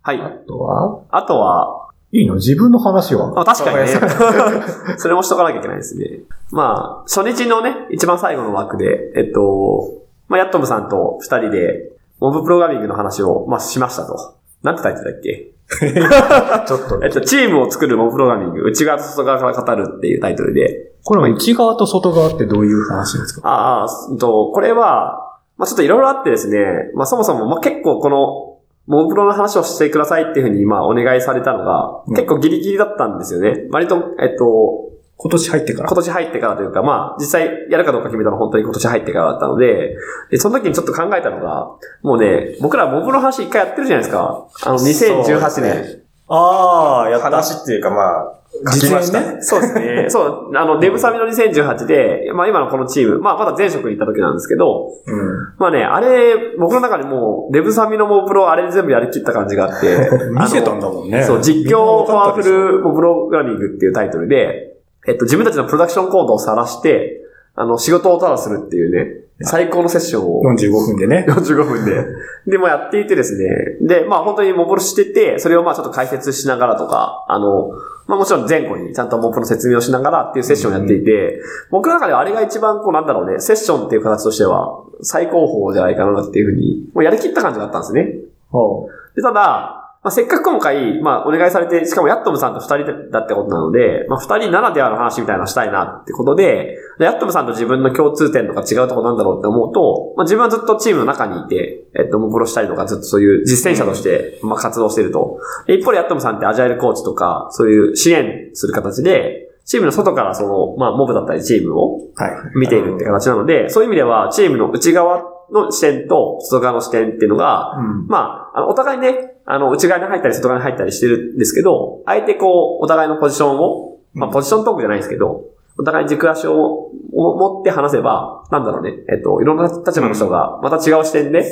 [0.02, 0.22] はい。
[0.22, 1.02] あとは？
[1.10, 2.36] あとは、いいの？
[2.36, 3.40] 自分の話は？
[3.40, 3.88] あ確かにね
[4.98, 6.22] それもしとかなきゃいけないですね。
[6.52, 9.94] まあ、初日のね、一番最後の枠で、えっと、
[10.28, 14.36] まあ、ヤットムさんと二人で、モブプログラミングの話を、まあ、しましたと。
[14.64, 15.52] なんてタイトルだっけ？
[16.68, 23.48] ちょっとえっと、チームを作るモブプログラミング、内側と外側から語るっていうタイトルで、これは内側と外側ってどういう話ですか？
[23.50, 25.25] ああ、うんと、これは、
[25.58, 28.52] まあちょっといろいろあってですね、まあそもそも、まあ結構この、
[28.88, 33.68] モブプロの話をしてくださいっていうふうに、まあお願いされたのが、うん結構ギリギリだったんですよね。
[33.72, 35.96] 割と、えっと、今年入ってから今。
[35.96, 39.96] 年入ってからというか、まあ実際やるかどうか決めたのは本当に今年入ってからだったので、
[40.30, 41.72] で、その時にちょっと考えたのが、
[42.04, 44.48] もうね、僕らモブの話一回やってるじゃないですか。
[44.64, 46.06] あの、2018そうで年。
[46.28, 47.26] ああ、やった。
[47.26, 48.42] 話っていうかまあ、
[48.74, 49.42] 書きましたね。
[49.42, 50.06] そうですね。
[50.10, 55.54] そう、あの、デブサミの2018で、まあ今のこのチーム、まあまだ前職に行った時なんですけど、うん。
[55.58, 59.88] まあね、あれ、僕の中でもう、デブサミのモブプロあれで全部やりきった感じがあって、
[60.32, 61.24] 見せたんだもんね。
[61.24, 67.22] そう、実況パワフルモブプログラミングっていうタイトルで、えっと、自分たちのプロダクションコードを晒して、
[67.56, 71.26] あの、仕事をただするっていうね、最高のセッションを45分でね。
[71.28, 72.06] 45分で。
[72.48, 73.78] で、まあやっていてですね。
[73.82, 77.72] で、まあ本当にモブロしてて、それをまあちょっと解説しながらとか、あの、
[78.08, 88.16] まあもちろん前後にちゃんとモブロの説明をしながらっていうセッションをやっていて、僕の中ではあれが一番こうなんだろうね、セッションっていう形としては最高峰じゃないかなっていうふうに、もうやりきった感じがあったんですね。
[88.52, 105.40] ほで、ただ、まあ、せっかく今回、まあ、お願いされて、しかもヤットムさんと二人だってことなので、まあ、二人ならではの話みたいなのしたいなってことで、でヤットムさんと自分の共通点とか違うところなんだろうって思うと、まあ、自分はずっとチームの中にいて、えっと、モブロしたりとか、ずっとそういう実践者として、まあ、活動してると。
[105.68, 112.32] で一方でヤットムさんってアジャイルコーチとか、そういう支援する形で、チームの外からその、まあ、モブだったりチームをはい。
[112.56, 118.08] 見ているって形なので、そういう意味では、チームの内側の視点と外側の視点っていうのが、うん。
[118.08, 125.46] まあ、あの、お互いね、あの、内側に入ったり外側に入ったりしてるんですけど、あえてこう、お互いのポジションを、まあ、ポジショントークじゃないですけど、
[125.78, 131.46] お互いに軸足をを持って話せば、なんだろうね、えっと、いろんな立場の人が、また違う視点で、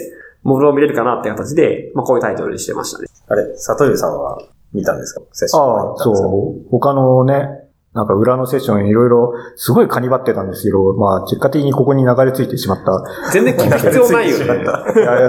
[0.43, 3.07] モブルを見れるかなって形で、まあ、こういうタイトルにしてましたね。
[3.27, 4.41] あれ、里湯さんは
[4.73, 5.21] 見たんですか？
[5.31, 6.69] セッションはああ、そう。
[6.69, 7.47] 他のね、
[7.93, 13.31] なんか裏のセッションいろいろ、すごいカニバってたんですけど、まあ結果的にここに流れ着いてしまった。
[13.31, 14.45] 全然聞く必要ないよね。
[14.45, 14.55] いや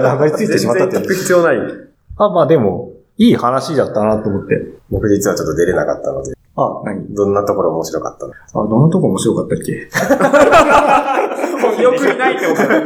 [0.01, 1.57] いや、流れ着いてしまったって全然聞く必要ない。
[2.17, 4.55] あ、まあでも、いい話だったなと思って。
[4.89, 7.13] 僕実はちょっと出れなかったので、あ、何？
[7.13, 8.33] どんなところ面白かったの？
[8.33, 8.37] あ、
[8.67, 9.73] どんなとこ面白かったっけ？
[9.73, 9.75] い
[11.77, 12.81] 記憶にないってことだよ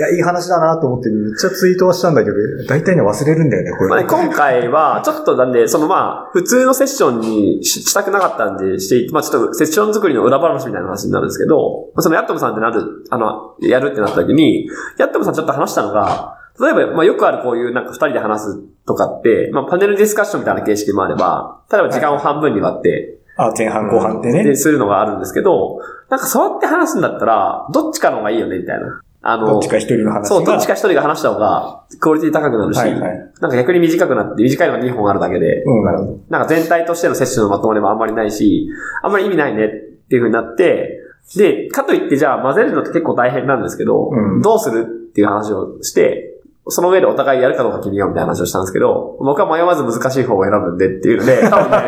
[0.00, 3.90] や、いい話だなと思ってめっちゃツイートはしたんだけど、大体ね忘れるんだよね、これ。
[3.90, 24.44] まあね、今回は、ちょっとなんで、そのまあ、普通のセッションにししたくなかったんでして、まあちょっとセッション作りの裏話みたいな話になるんですけど、まあそのヤットムさんってなる、あの、やるってなった時に、ヤットムさんちょっと話したのが、例えば、まあよくあるこういうなんか二人で話すとかって、まあパネルディスカッションみたいな形式もあれば、例えば時間を半分に割って、あ、前半後半ってね。
[24.44, 29.00] で、するのがあるんですけど、なんかそうやって話すんだったら、どっちかの方がいいよね、みたいな。
[29.22, 30.24] あの、どっちか一人の話が。
[30.26, 33.32] そう、どっちか一人が話した方が、クオリティ高くなるし、はいはい。
[33.40, 36.18] なんか逆に短くなって、短いのが2本あるだけで、うん、なるほど。
[36.28, 38.68] なんか全体としてのセッションのまとまりもあんまりないし、
[39.02, 41.00] あんまり意味ないねっていう風になって、
[41.36, 46.29] で、かといってじゃあ混ぜるのって結構大変なんですけど、うんどうするっていう話をして、
[46.70, 51.78] その上でお互いやるかどうか決めようみたいな話をしたんですけど、僕は迷わず難しい方を選ぶんでっていうので、 多分ね、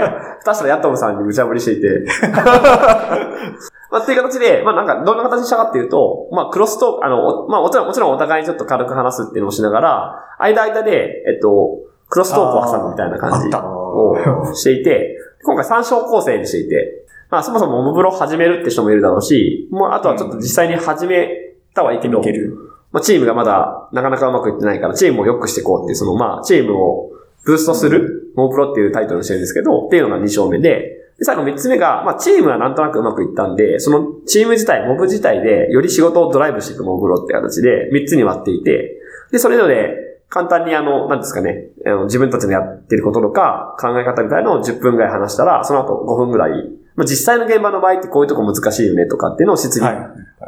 [0.44, 2.04] 下手したらヤットムさんに無茶ぶりしていて、
[3.90, 21.28] まあ、っていう形で、まあなんか、どんな形にしたかっていうと、まあクロストーク、あの、おまあもちろん、もちろんお互いにちょっと軽く話すっていうのをしながら、間間で、えっと、クロストークを挟むみたいな感じをしていて、今回参照構成にしていて、まあそもそもモブブロ始めるって人もいるだろうし、もうあとはちょっと実際に始め
[21.74, 22.71] たはいいけど、いける。
[22.92, 27.10] まあチームがまだなかなかうまくいってないから、チームを良くしていこうっていう、そのまあチームを
[27.44, 38.96] ブーストする、モブプロっていうタイトルにしてるんですけど、っていうのが2章目で、で、最後3つ目が、まあ、チームはなんとなくうまくいったんで、そのチーム自体、モブ自体で、より仕事をドライブしていくモブロって形で、3つに割っていて、
[39.30, 39.96] で、それぞれ、
[40.28, 46.52] 簡単にあの、なんですかね、あの自分たちのやってることとか、考え方みたいなのを10分ぐらい話したら、その後5分ぐらい、
[46.94, 49.96] まあ、実際の現場の場合ってこういうとこ難しいよねとかっていうのを質疑はい。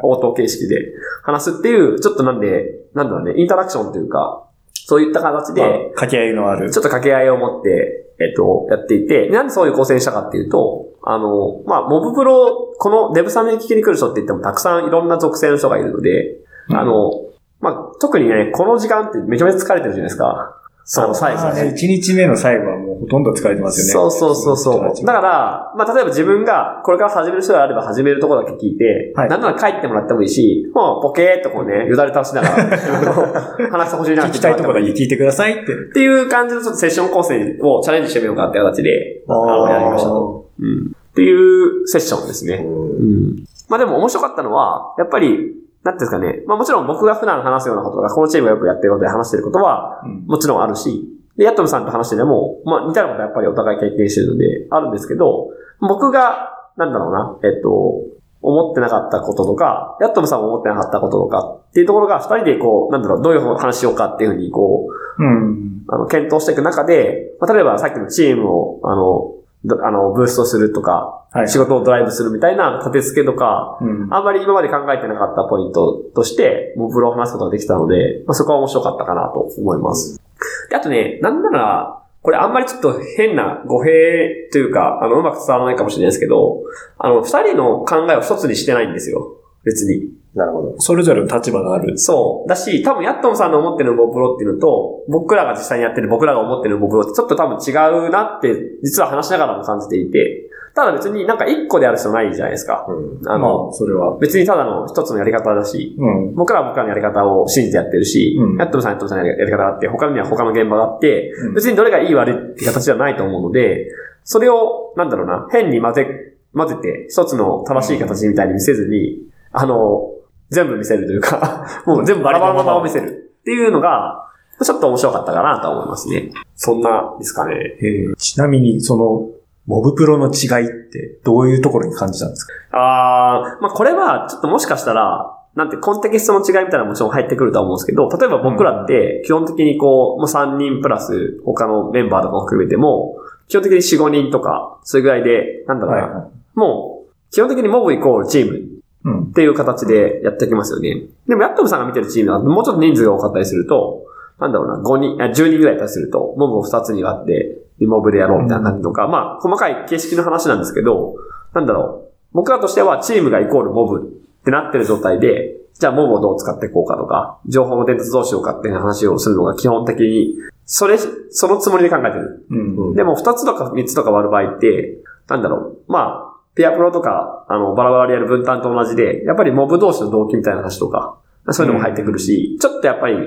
[0.03, 6.69] 応答形式で話すっていう、ちょっとなんで、なんだろうね、インタラクションというか、そういった形で、まあ掛け合いのある。
[6.69, 16.37] ちょっと掛け合いを持って、えっと、やっていて、なんでそういう構成にしたかっていうと、あの、まあ、モブプロ、このデブサメに聞きに来る人って言ってもたくさんいろんな属性の人がいるので、
[16.69, 17.11] うんあの、
[17.59, 20.61] まあ、特にね、この時間ってめちゃめちゃ疲れてるじゃないですか。
[20.97, 21.49] あの、最初ね。
[21.49, 23.91] まあね、1日目の最後はもうほとんど疲れてますよね。
[23.91, 25.05] そうそうそうそう。
[25.05, 35.73] だから、まあ、例えば自分がこれから始める人であれば始めるところだけ聞いて、はいなんなら帰ってもらってもいいし、もうポケーっとこうね、よだれ倒しながら、話してほしいな聞きたいところだけ聞いてくださいって。
[35.73, 40.49] っていう感じのちょっとセッション構成をチャレンジしてみようかって形で、あのやりましたと。
[40.59, 40.91] うん。
[40.91, 42.57] っていうセッションですね。
[42.57, 43.45] うん。
[43.69, 46.43] まあでも面白かったのは、やっぱり、なんていうんですかね。
[46.47, 58.01] まあもちろん僕が普段話すようなことが、このチームがよくやってることで話してることは、うんもちろんあるし、で、ヤットムさんと話してても、まあ似たようなことはやっぱりお互い経験してるので、あるんですけど、僕が、なんだろうな、えっと、
[58.41, 64.87] 思ってなかったこととか、ヤットムさんも思ってなかったこととかっていうところが、二人でこう、なんだろう、どういう話しようかっていうふうに、こ
[65.19, 65.83] う、うん。
[65.87, 69.34] あの、検討していく中で、まあ、例えばさっきのチームを、あの、ど
[69.83, 71.49] あの、ブーストするとか、はい。
[71.49, 74.13] 仕事をドライブするみたいな立て付けとか、うん。
[74.13, 80.21] あんまり今まで考えてなかったポイントとして、モブロを話すことができたので、まあ、そこは面白かったかなと思います。
[80.69, 86.63] であとね、なんなら、これあんまりちょっと変な語弊というか、あの、うまく伝わらないかもしれないですけど、
[86.97, 89.37] あの、二人の考えを一つにしてないんですよ。
[89.65, 90.13] 別に。
[90.35, 90.75] なるほど。
[90.79, 91.97] それぞれの立場がある。
[91.97, 92.49] そう。
[92.49, 102.85] だし、多分ヤットンさんの思ってるモブロっていうのと、僕らが実際にやってる僕らが思ってるモブロってちょっと多分違うなって、実は話しながらも感じていて、ただ別になんか一個である必要ないじゃないですか。
[102.89, 103.29] うん。
[103.29, 104.17] あの、まあ、それは。
[104.17, 106.35] 別にただの一つのやり方だし、うん。
[106.35, 113.87] 僕らは僕らのやり方を信じてやってるし、うんヤットンさんはヤットンさんのやり方があって、他には他の現場があって、うん別にどれがいい悪いって形ではないと思うので、
[114.25, 116.07] それを、なんだろうな、変に混ぜ、
[116.53, 119.21] 混ぜて、一つの正しい形みたいに見せずに、
[119.57, 120.09] あの、
[120.49, 123.07] 全部見せるというか、 もう全部バラバラのまま見せる
[123.41, 124.21] っていうのが、
[124.61, 126.31] ちょっと面白かったかなと思いますね。
[126.55, 127.55] そんなですかね。
[127.81, 129.29] えーちなみに、その、
[129.67, 132.53] モブプロの違いってどういうところに感じたんですか？
[132.71, 143.15] あー、まあこれはちょっともしかしたら、なんてコンテキストの違いみたいなのももちろん入ってくるとは思うんですけど、例えば僕らって基本的にこう、もう3人プラス他のメンバーとかも含めても、
[143.47, 148.59] 基本的に4、5人とか、それぐらいで、なんだろうな、もう、基本的にモブイコールチーム
[149.05, 149.31] うんっ。
[149.31, 151.03] ていう形でやってきますよね。
[151.27, 154.03] でも、ヤットムさんが見てるチームは、もうちょっと人数が多かったりすると、
[154.39, 161.15] なんだろうな、5人、あ10人ぐらいいたりすると、モブを2つに割って、リモブでやろうみたいな感じとか、まあ、細かい形式の話なんですけど、
[161.53, 164.01] なんだろう、僕らとしてはチームがイコールモブ
[164.41, 172.45] ってなってる状態で、じゃあモブをどう使っていこうかとか、情報の伝達どうしようかっていう話をするのが基本的に、それ、そのつもりで考えてる。
[172.49, 172.55] う
[172.91, 172.93] ん。
[172.95, 175.77] でも二つとか三つとか割る場合って、なんだろう。
[175.87, 181.19] まあ、ペアプロとか、あの、バラバラでやる分担と同じで、やっぱりモブ同士の動機みたいな話とか、
[181.51, 183.17] そういうのも入ってくるし、ちょっとやっぱり、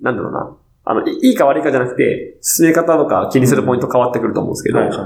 [0.00, 0.56] なんだろうな。
[0.84, 4.98] あの、いいいか悪いかじゃなくて、進め方とか気にするポイント変わってくると思うんですけど、はいはい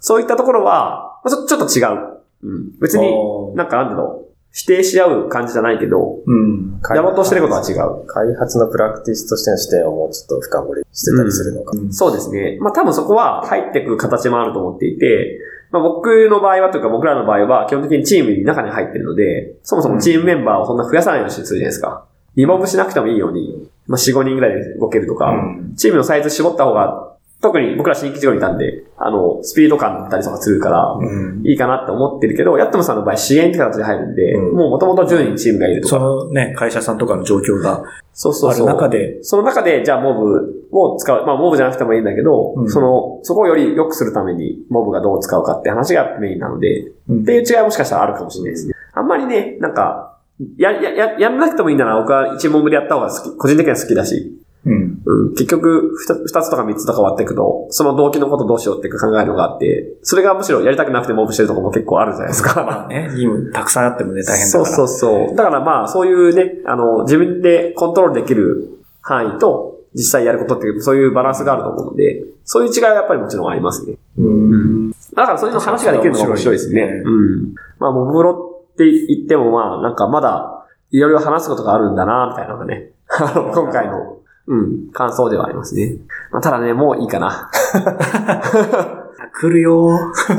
[0.00, 2.18] そういったところは、まあちょちょっと違う。
[2.44, 2.78] うん。
[2.80, 3.10] 別に、
[3.56, 4.28] なんかなんだろう。
[4.50, 6.80] 否定し合う感じじゃないけど、うん。
[6.94, 8.06] やろうとしてることは違う。
[8.06, 11.76] 開発のプラクティスとしての視点をもうちょっと深掘りしてたりするのか。
[11.90, 12.58] そうですね。
[12.60, 15.38] まあ多分そこは入ってくる形もあると思っていて、
[15.70, 22.04] まあ僕の場合はというか僕らの場合は基本的にチームに中に入ってるので、そもそもチームメンバーをそんな増やさないようにするじゃないですか。
[22.36, 31.46] リモブしなくてもいいように、まあ4、5人ぐらいで動けるとか、うんチームのサイズ絞った方が、特に僕ら新規事業にいたんで、あの、スピード感だったりとかするから、うん。
[31.46, 36.02] いいかなって思ってるけど、ヤットムさんの場合支援って形で入るんで、うんもう元々10人チームがいるとそか。
[36.02, 38.66] のね、会社さんとかの状況があるそうそうそう。
[38.66, 41.26] 中で、その中で、じゃあモブを使う。
[41.26, 48.74] まあモブじゃなくてもいいんだけど、うんその、そこをより良くするためにモブがどう使うかって話がメインなので、うんっていう違いはもしかしたらあるかもしれないですね。
[48.94, 50.18] あんまりね、なんか、
[50.56, 55.02] や、や、や、やんなくてもいいなら僕は一モブでやった方が好き、個人的には好きだし、うん。
[55.04, 62.62] うん、結局二つ、二つとか三つとか割っていくと、その動機のことどうしようって考えるのがあって、それがむしろやりたくなくてモブしてるところも結構あるじゃないですか。
[62.64, 63.10] まあね、
[63.52, 64.64] たくさんあってもね、大変だから。
[64.64, 65.36] そうそうそう。
[65.36, 68.68] だからまあ、そういうね、あの、自分でコントロールできる
[69.00, 73.96] 範囲と、実際やることっていう、そういうバランスがあると思うので、そういう違いはやっぱりもちろんありますね。
[74.18, 74.90] うん。
[74.90, 77.02] だからそういうの話ができるのが面白いですね。
[77.04, 77.54] うん。
[77.78, 84.17] まあ、モブロって言ってもまあ、なんかまだ、いろいろ話すことがあるんだな、みたいなのがね、 あの今回の、
[84.48, 85.98] うん、感想ではありますね。
[86.32, 87.50] まあ、ただね、もういいかな。
[89.40, 89.90] 来るよ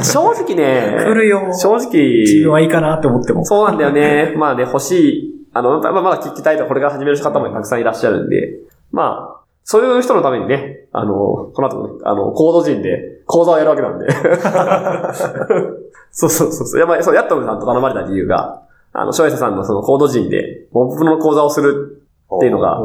[0.02, 3.46] 正直ね、 来るよ正直、自分はいいかなって思っても。
[3.46, 4.34] そうなんだよね。
[4.36, 5.46] まあね、欲しい。
[5.54, 14.08] あの、まあまだ聞きたいとこれから始める方もたくさんいらっしゃるんで、まあ、そういう人のためにね、あの、この後もね、あの、コード人で講座をやるわけなんで。
[16.12, 16.80] そうそうそうそう。
[16.80, 21.99] や、まあ、そう、ヤットムさんと頼まれた理由が、あの、翔平さんのそのコード人で、モブの講座をする
[22.36, 22.80] っていうのが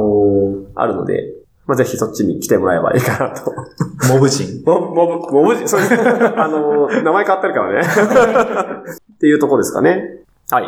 [0.82, 1.32] あるので、
[1.66, 3.52] まあ、ぜひそっちに来てもらえばいいかなと。
[4.12, 4.62] モブ人？
[4.66, 5.88] モブ、モブ、モブ人、そういう、
[6.38, 8.84] あの、名前変わってるからね。
[9.14, 10.20] っていうところですかね。
[10.50, 10.64] はい。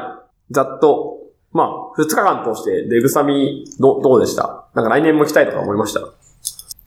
[0.51, 1.19] ざっと、
[1.53, 4.65] まあ、二日間通してデブサミ、ど、どうでした？
[4.75, 6.01] なんか来年も来たいとか思いました？
[6.01, 6.03] い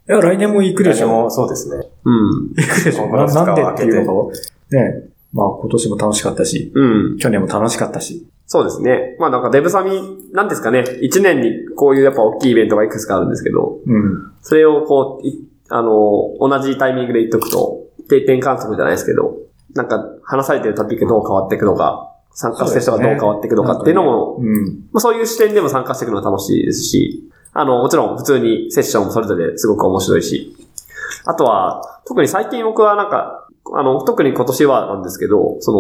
[0.08, 1.08] や、来年も行くでしょ。
[1.08, 1.88] もそうですね。
[2.04, 2.50] うん。
[2.56, 3.08] 行くでしょ。
[3.16, 4.34] ななんでっていうのが、
[4.72, 7.18] ね、まあ今年も楽しかったし、うん。
[7.18, 8.28] 去年も楽しかったし。
[8.46, 9.16] そうですね。
[9.20, 10.02] まあなんかデブサミ、
[10.34, 10.84] なんですかね。
[11.02, 14.34] 一年にこういうやっぱ大きいイベントがいくつかあるんですけど、うん。
[14.42, 19.38] それをこう、いあの、同じタイミングで言っとくと、定点観測じゃないですけど、
[19.76, 24.66] なんか話されてるトピックどう変わっていくのか、参加してる人がどう変わっていくのかっていうのも、うん。
[24.92, 30.56] まあ、そういう視点でも参加していくのは楽しいですし、あの、もちろん普通にセッションもそれぞれすごく面白いし、
[31.26, 35.72] あとは、特に最近僕はなんか、あの、特に今年はなんですけど、そ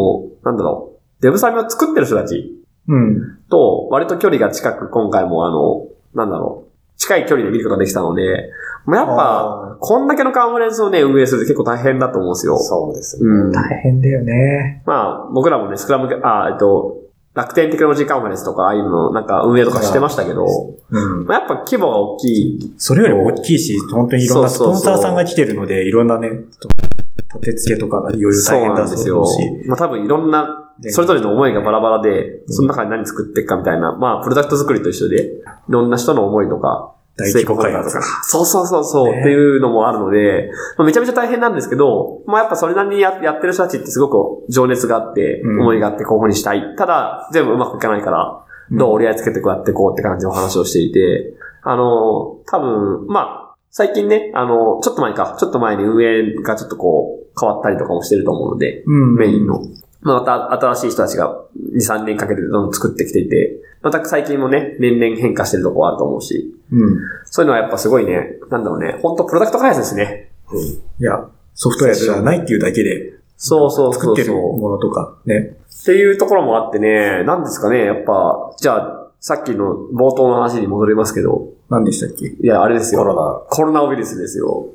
[0.43, 2.55] の、なんだろう、デブサミを作ってる人たち
[2.87, 3.37] うん。
[3.49, 8.51] と割と距離が近く今回もあの、なんだろう、近い距離で見ることができたので、
[8.85, 12.57] まあ、やっぱ、こんだけのカンファレンスをね、運営するって結構大変だと思うんですよ。
[12.57, 13.29] そうですね。
[13.29, 13.51] うん。
[13.51, 14.81] 大変だよね。
[14.85, 16.97] まあ、僕らもね、スクラム、あ、えっと、
[17.35, 20.45] 楽天テクノロジーカンファレンスとか、ああいうの、なんか運営とかしてましたけど、
[20.89, 21.25] うん。
[21.25, 22.73] まあ、やっぱ規模が大きい。
[22.77, 26.31] それよりも大きいし、本当にいろんなスポンサーさんが来てるので、いろんなね、
[27.21, 29.25] 立て付けとかがいろいろそう大変だなんですよ。
[29.67, 35.31] まあ多分いろんな、ねそれぞれの思いがバラバラで、その中に何作っていくかみたいな、まあ、プロダクト作りと一緒で、い
[35.67, 38.23] ろんな人の思いとか、大規模開発成功とか。
[38.23, 39.19] そうそうそうそう、ね。
[39.19, 44.09] っていうのもあるので、まあ、めちゃめちゃ大変なんですけど、まあやっぱそれなりにややってる人たちってすご
[44.45, 45.61] く情熱があって、うん。
[45.61, 46.75] 思いがあってこうにしたい。
[46.77, 53.38] ただ、全部うまくいかないから、どう折り合いつけてこうやってこうって感じの話をしていて、あの、多分、まあ、
[53.71, 59.15] 最近ね、あの、ちょっと前か、ちょっと前に運営がちょっとこう、変わったりとかもしてると思うので、うん。
[59.15, 59.61] メインの。
[60.01, 61.43] また新しい人たちが
[61.73, 66.97] 2、3年かけてどんどん作ってきていて、また最近もね、年々変化してるところあると思うし、うん。
[67.25, 70.31] そういうのはやっぱすごいね、なんだろうね、本当プロダクト開発ですね。
[70.99, 74.15] いや、ソフトウェアじゃないっていうだけで、そうそうそうそう。
[74.15, 75.57] 作ってるものとか、ね。
[75.81, 82.27] っていうところもあってね、なんですかね、やっぱ、じゃあ、さっきの冒頭の話に戻りますけど、何でしたっけ？
[82.27, 83.01] いや、あれですよ。
[83.01, 83.45] コロナ。
[83.49, 84.67] コロナウイルスですよ。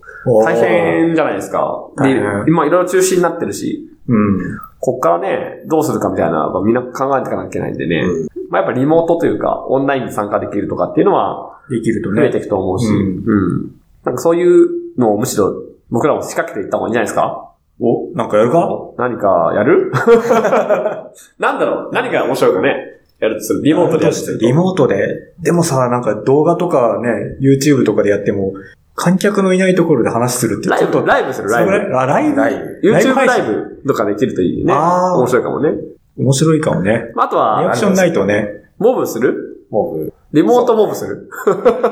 [0.44, 1.88] 大変じゃないですか。
[1.98, 2.10] で
[2.46, 4.58] 今いろいろ中止になってるし、うん。
[4.80, 8.00] こっからね、どうするかみたいな、まあみんな考えていかなきゃいけないんでね。
[8.00, 12.40] うんまあやっぱリモートというか、オンラインに参加できるとかっていうのはできるとね増えてい。
[12.42, 13.80] くと思うし、ううん。
[14.04, 14.68] なんかそういう
[14.98, 15.54] のをむしろ
[15.90, 17.50] 僕らも仕掛けていった方がいいんじゃないですか？
[17.80, 18.68] お、なんかやるか？
[18.98, 19.90] 何かやる？
[21.40, 21.90] なんだろう？
[21.92, 23.00] 何が面白いかね？
[23.20, 23.62] やるとする。
[23.62, 25.32] リモートでやるとするとリモートで。
[25.40, 28.52] でもさ、なんか動画とかね、YouTube とかでやっても、
[28.96, 31.98] 観客のいないところで話するってライブ、ちょっと、ライブする、ライブ。
[31.98, 32.36] あ、ライブ？
[32.36, 32.88] ライブ。
[32.90, 33.52] YouTube ライブ
[33.82, 34.72] ブとかできるといいね。
[34.72, 35.70] あー面白いかもね。
[36.16, 37.10] 面白いかもね。
[37.14, 38.48] まああとリアはク、ションないとね。
[38.78, 39.66] モブする？
[39.70, 40.12] モブ。
[40.32, 41.28] リモートモブする？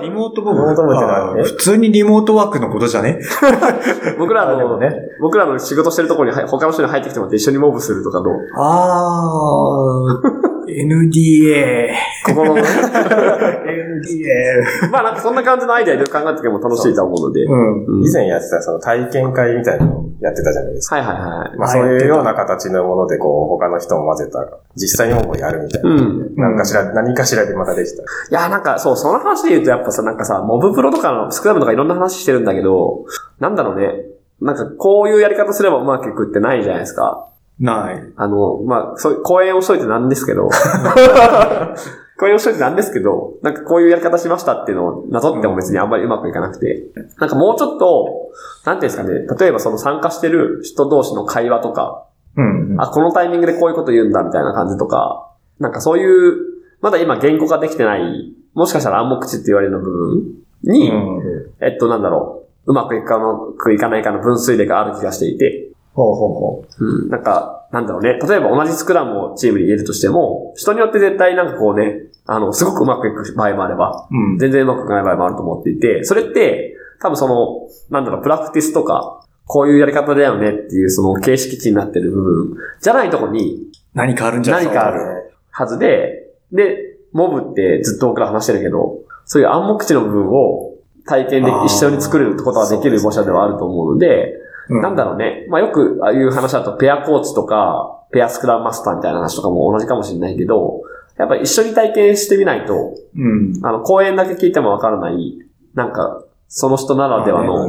[0.03, 1.31] リモートボリモートボブって何？
[1.31, 3.18] あー普通にリモートワークのことじゃね？
[4.18, 8.35] 僕らの、ね僕らの仕事してるところにはい他の人に入ってきてもらって一緒にモブするとかどう？
[8.59, 11.90] あー、NDA。
[12.26, 12.62] 心のね。
[12.62, 14.90] NDA。
[14.90, 17.44] まあなんかそんな感じのアイデアいろいろ考えていけば楽しいと思うので。
[17.44, 17.86] うん。
[17.86, 20.96] うん以前やってたその体験会みたいなのをやってたじゃないですか。
[20.96, 21.58] はいはいはい。
[21.58, 24.46] まあそういうような形のものでこう他の人も混ぜた、
[24.76, 25.90] 実際にモブをやるみたいな。
[25.90, 26.34] うん。
[26.36, 28.02] 何かしら、何かしらでまたできた。
[28.02, 33.04] いや、なんか、そう、その話で言うと、やっぱさ、なんかさ、モブプロとかのスクラムとかいろんな話してるんだけど、
[33.40, 34.06] なんだろうね。
[34.40, 37.28] なんか、こういうやり方すればうまくいくってないじゃないですか。
[37.62, 38.12] ない。
[38.16, 40.50] あの、まあ、そう講演をしといてなんですけど、
[42.18, 46.88] 講演をしといてなんですけど、なんかこういうやり方しましたっていうのをなぞっても別にあんまりうまくいかなくて、
[47.18, 48.30] なんかもうちょっと、
[48.66, 52.04] なんていうんですかね、例えばその参加してる人同士の会話とか、
[52.36, 52.76] うん。
[52.78, 56.36] あ、このタイミングでこういうこと言うんだみたいな感じとか、なんかそういう、
[56.80, 60.32] まだ今言語化できてない、もしかしたら暗黙知って言われる部分
[60.64, 61.22] に、うん。
[61.60, 74.16] えっと、なんだろう、うまくいくかうまくいかないかの分水嶺がある気がしていて、ほうほうほうん、なんか、なんだろうね、例えば同じスクラムをチームに入れるとしても、人によって絶対なんかこうね、あの、すごくうまくいく場合もあれば、う。
[74.16, 74.38] うん。
[74.38, 90.74] 全然うまくいかない場合もあると思っていて、それって、多分その、なんだろう、プラクティスとか、こういうやり方だよねっていうその形式値になってる部分、じゃないとこに何かあるんじゃない何かあるはずで、で、モブってずっと僕ら話してるけど、そういう暗黙知の部分を
[91.07, 94.34] 体験で一緒に作ることができる模写ではあると思うので、
[94.75, 95.47] うんなんだろうね。
[95.49, 100.83] まあよくああいう話だとペアコーチとか、ペアスクラムマスターみたいな話とかも同じかもしれないけど、
[101.18, 103.61] やっぱり一緒に体験してみないと、うん。
[103.62, 105.39] あの、講演だけ聞いてもわからない、
[105.75, 107.66] なんか、その人ならではの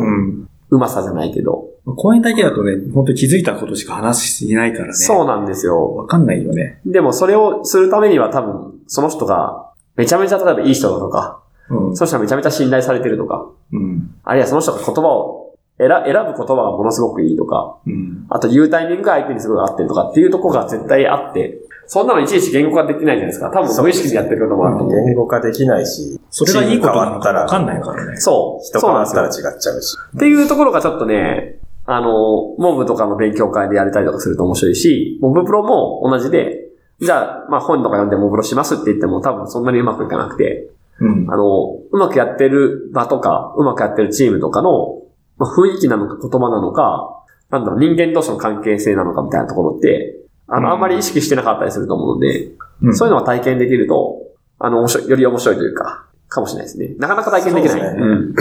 [0.70, 4.94] うまさじゃないけど、公演だけだとね、本当に気づいたことしか話していないからね。
[4.94, 5.96] そうなんですよ。
[5.96, 6.80] わかんないよね。
[6.86, 11.96] でもそれをするためには多分、その人が、めちゃめちゃ例えばいい人だとか、うん。
[11.96, 14.16] その人がめちゃめちゃ信頼されてるとか、うん。
[14.24, 15.43] あるいはその人が言葉を
[15.88, 18.26] 選選ぶ言葉がものすごくいいとか、うん。
[18.30, 23.52] あと言うタイミングが相手にすごい合ってるとかっていうところが絶対あって、そんなのいちいち言語化できないじゃないですか。
[23.52, 25.06] 多分無意識でやってることもあると思う。
[25.06, 28.18] 言語化できないし、それがいいことなのかわかんないからね。
[28.18, 28.66] そう。
[28.66, 29.98] 人変わったら違っちゃうし。
[30.16, 36.70] っていうところがちょっとね、あの、モブとかの勉強会でやれたりとかすると面白いし、モブプロも同じで、
[37.00, 40.70] じゃあ、まあ本とか読んでモブプロしますって言っても多分そんなにうまくいかなくて、
[41.00, 41.32] うん。
[41.32, 45.02] あの、うまくやってる場とか、うまくやってるチームとかの、
[45.44, 50.16] まあ、雰囲気なのか言葉なのか、なんだろう、人間同士の関係性なのかみたいなところって、
[50.48, 54.22] あの、うんあんまり意識してなかったりすると思うので、うんそういうのが体験できると、
[54.60, 56.96] あの、より面白いというか、かもしれないですね。
[56.98, 57.80] なかなか体験できない。
[57.80, 58.36] そうん。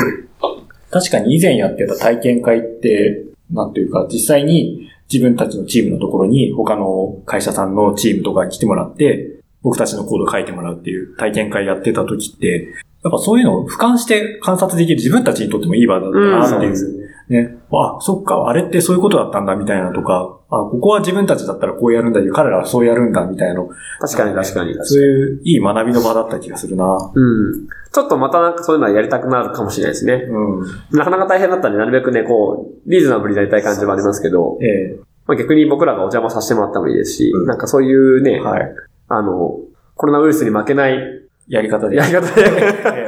[0.90, 12.74] 確かに以前やってた体験会って、なんていうか、実際に自分たちのチームのところに他の会社さんのチームとかに来てもらって、僕たちのコードを書いてもらうっていう体験会やってた時って、
[13.04, 16.96] やっぱそういうのを俯瞰して観察できる自分たちにとってもいい場だったなっていう。
[16.96, 17.56] うんね。
[17.72, 24.74] あ、そっか、あれってそういうことだったんだみたいなとか、あ、ここは自分たちだったらこうやるんだけど、彼らはそうやるんだみたいなの、確かに確かに。
[24.82, 26.84] そういういい学びの場だった気がするな。
[27.14, 27.68] うん。
[27.92, 30.14] ちょっとまたなんかそういうのはやりたくなるかもしれないですね。
[30.14, 30.98] うん。
[30.98, 38.74] なかなか大変だったんで、なるべくね、こう、リーズナブルにやりたい感じもありますけど、ええまあ、逆に僕らがお邪魔させてもらってもいいですし、うんなんかそういうね、はい。
[39.08, 39.58] あの、
[39.94, 41.21] コロナウイルスに負けない
[41.52, 41.96] やり方で。
[41.96, 42.46] やり方で、え
[42.88, 43.06] え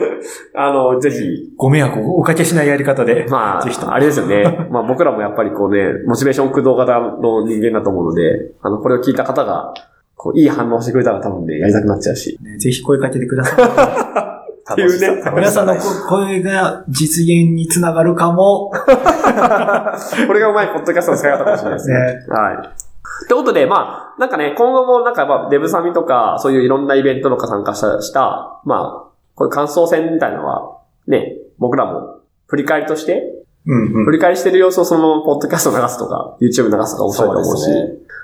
[0.55, 3.27] あの、ぜひ、ご迷惑をおかけしないやり方で。
[3.31, 4.69] まぜひともあ、あれですよね。
[4.71, 9.73] まあ僕らもやっぱりこうね、モチベーション駆動型の人間だと思うので、あの、これを聞いた方が、
[10.15, 12.39] こう、いい反応してくれたら多分ね、やりたくなっちゃうし。
[12.43, 14.35] ねぜひ声かけてください。
[14.73, 15.77] っていうね皆さんの
[16.09, 18.71] 声が実現につながるかも。
[20.27, 21.97] これがうまいポッドキャストの使い方かもしれないですね。
[21.97, 22.94] ねはい。
[23.25, 33.23] ってことで、まあ、なんかね、今後もなんかまあ、デブサミとか、そういういろんなイベントとか参加した、したまあ、こういう感想戦みたいなのは、ね、僕らも振り返りとして、
[33.67, 34.13] うんうん振。
[34.13, 37.63] り返りしてる様子をそのままポッドキャスト流すとか、YouTube 流すとか面白いと思うし、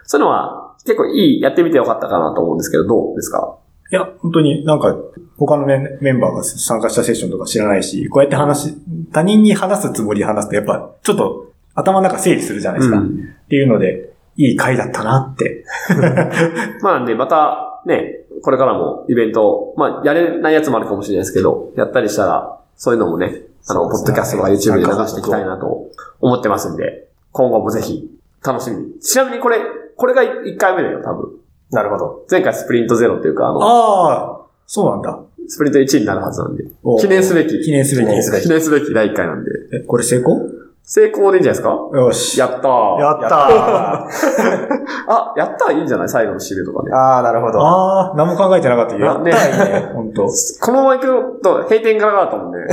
[0.05, 3.57] そうねいうのは結構いい、やってみてよかったかなと思うんですけど、どうですか？
[3.93, 4.97] いや、本当になんか、
[5.37, 8.77] 他のメンバーが参加したセッションとか知らないし、こうやって話し、
[9.13, 12.99] 他人に話すつもりで話すと、やっぱ、ちょっと頭の中整理するじゃないですか。
[12.99, 14.10] うんっていうので、
[14.41, 15.65] いい回だったなって。
[16.81, 28.11] まあなんで、また、ね、これからもイベント、まあ、やれないやつもあるかもしれないですけど、やったりしたら、そういうのもね、あの、ポッドキャストとか YouTube で流していきたいなと思ってますんで、今後もぜひ、
[28.43, 28.99] 楽しみに。
[29.01, 29.59] ちなみにこれ、
[29.97, 31.33] これが1回目だよ、多分。
[31.71, 32.25] なるほど。
[32.31, 35.21] 前回スプリントゼロっていうか、あの、ああ、そうなんだ。
[35.47, 38.07] スプリント1になるはずなんで、お記念すべき、記念すべき。
[38.07, 40.49] 記念すべき記念すべき第1回なんで、え、これ成功？
[40.93, 41.71] 成功でいいんじゃないですか？
[41.97, 42.41] よし。
[42.41, 42.99] やったー。
[42.99, 43.31] やったー。
[45.07, 46.09] あ、やったらいいんじゃない？
[46.09, 46.93] 最後の締めとかね。
[46.93, 47.61] ああ、なるほど。
[47.65, 49.07] ああ、何も考えてなかったけど。
[49.07, 50.27] やったらいいね、ほんと。
[50.27, 51.01] このまま行
[51.37, 52.67] くと閉店ガラガラだったもんね。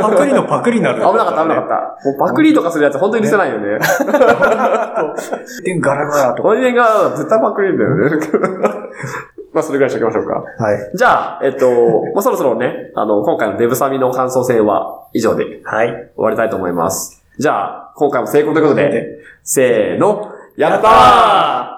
[0.00, 1.02] パクリのパクリになる。
[1.02, 2.08] 危なかった、危なかった。
[2.08, 3.78] もうパクリとかするやつ本当に許せないよね。
[3.80, 4.04] た。
[5.62, 6.48] で、ガラガラとか。
[6.48, 8.10] 本人が絶対パクリだよね。
[9.52, 10.34] まあ、それぐらいにしときましょうか。
[10.62, 10.90] はい。
[10.94, 16.10] じゃあ、えっと、もうそろそろね、あの、今回のデブサミの感想戦は以上で終はい。
[16.16, 17.17] わりたいと思います。
[17.38, 21.68] じゃあ、今回も成功ということで、せーの、やったー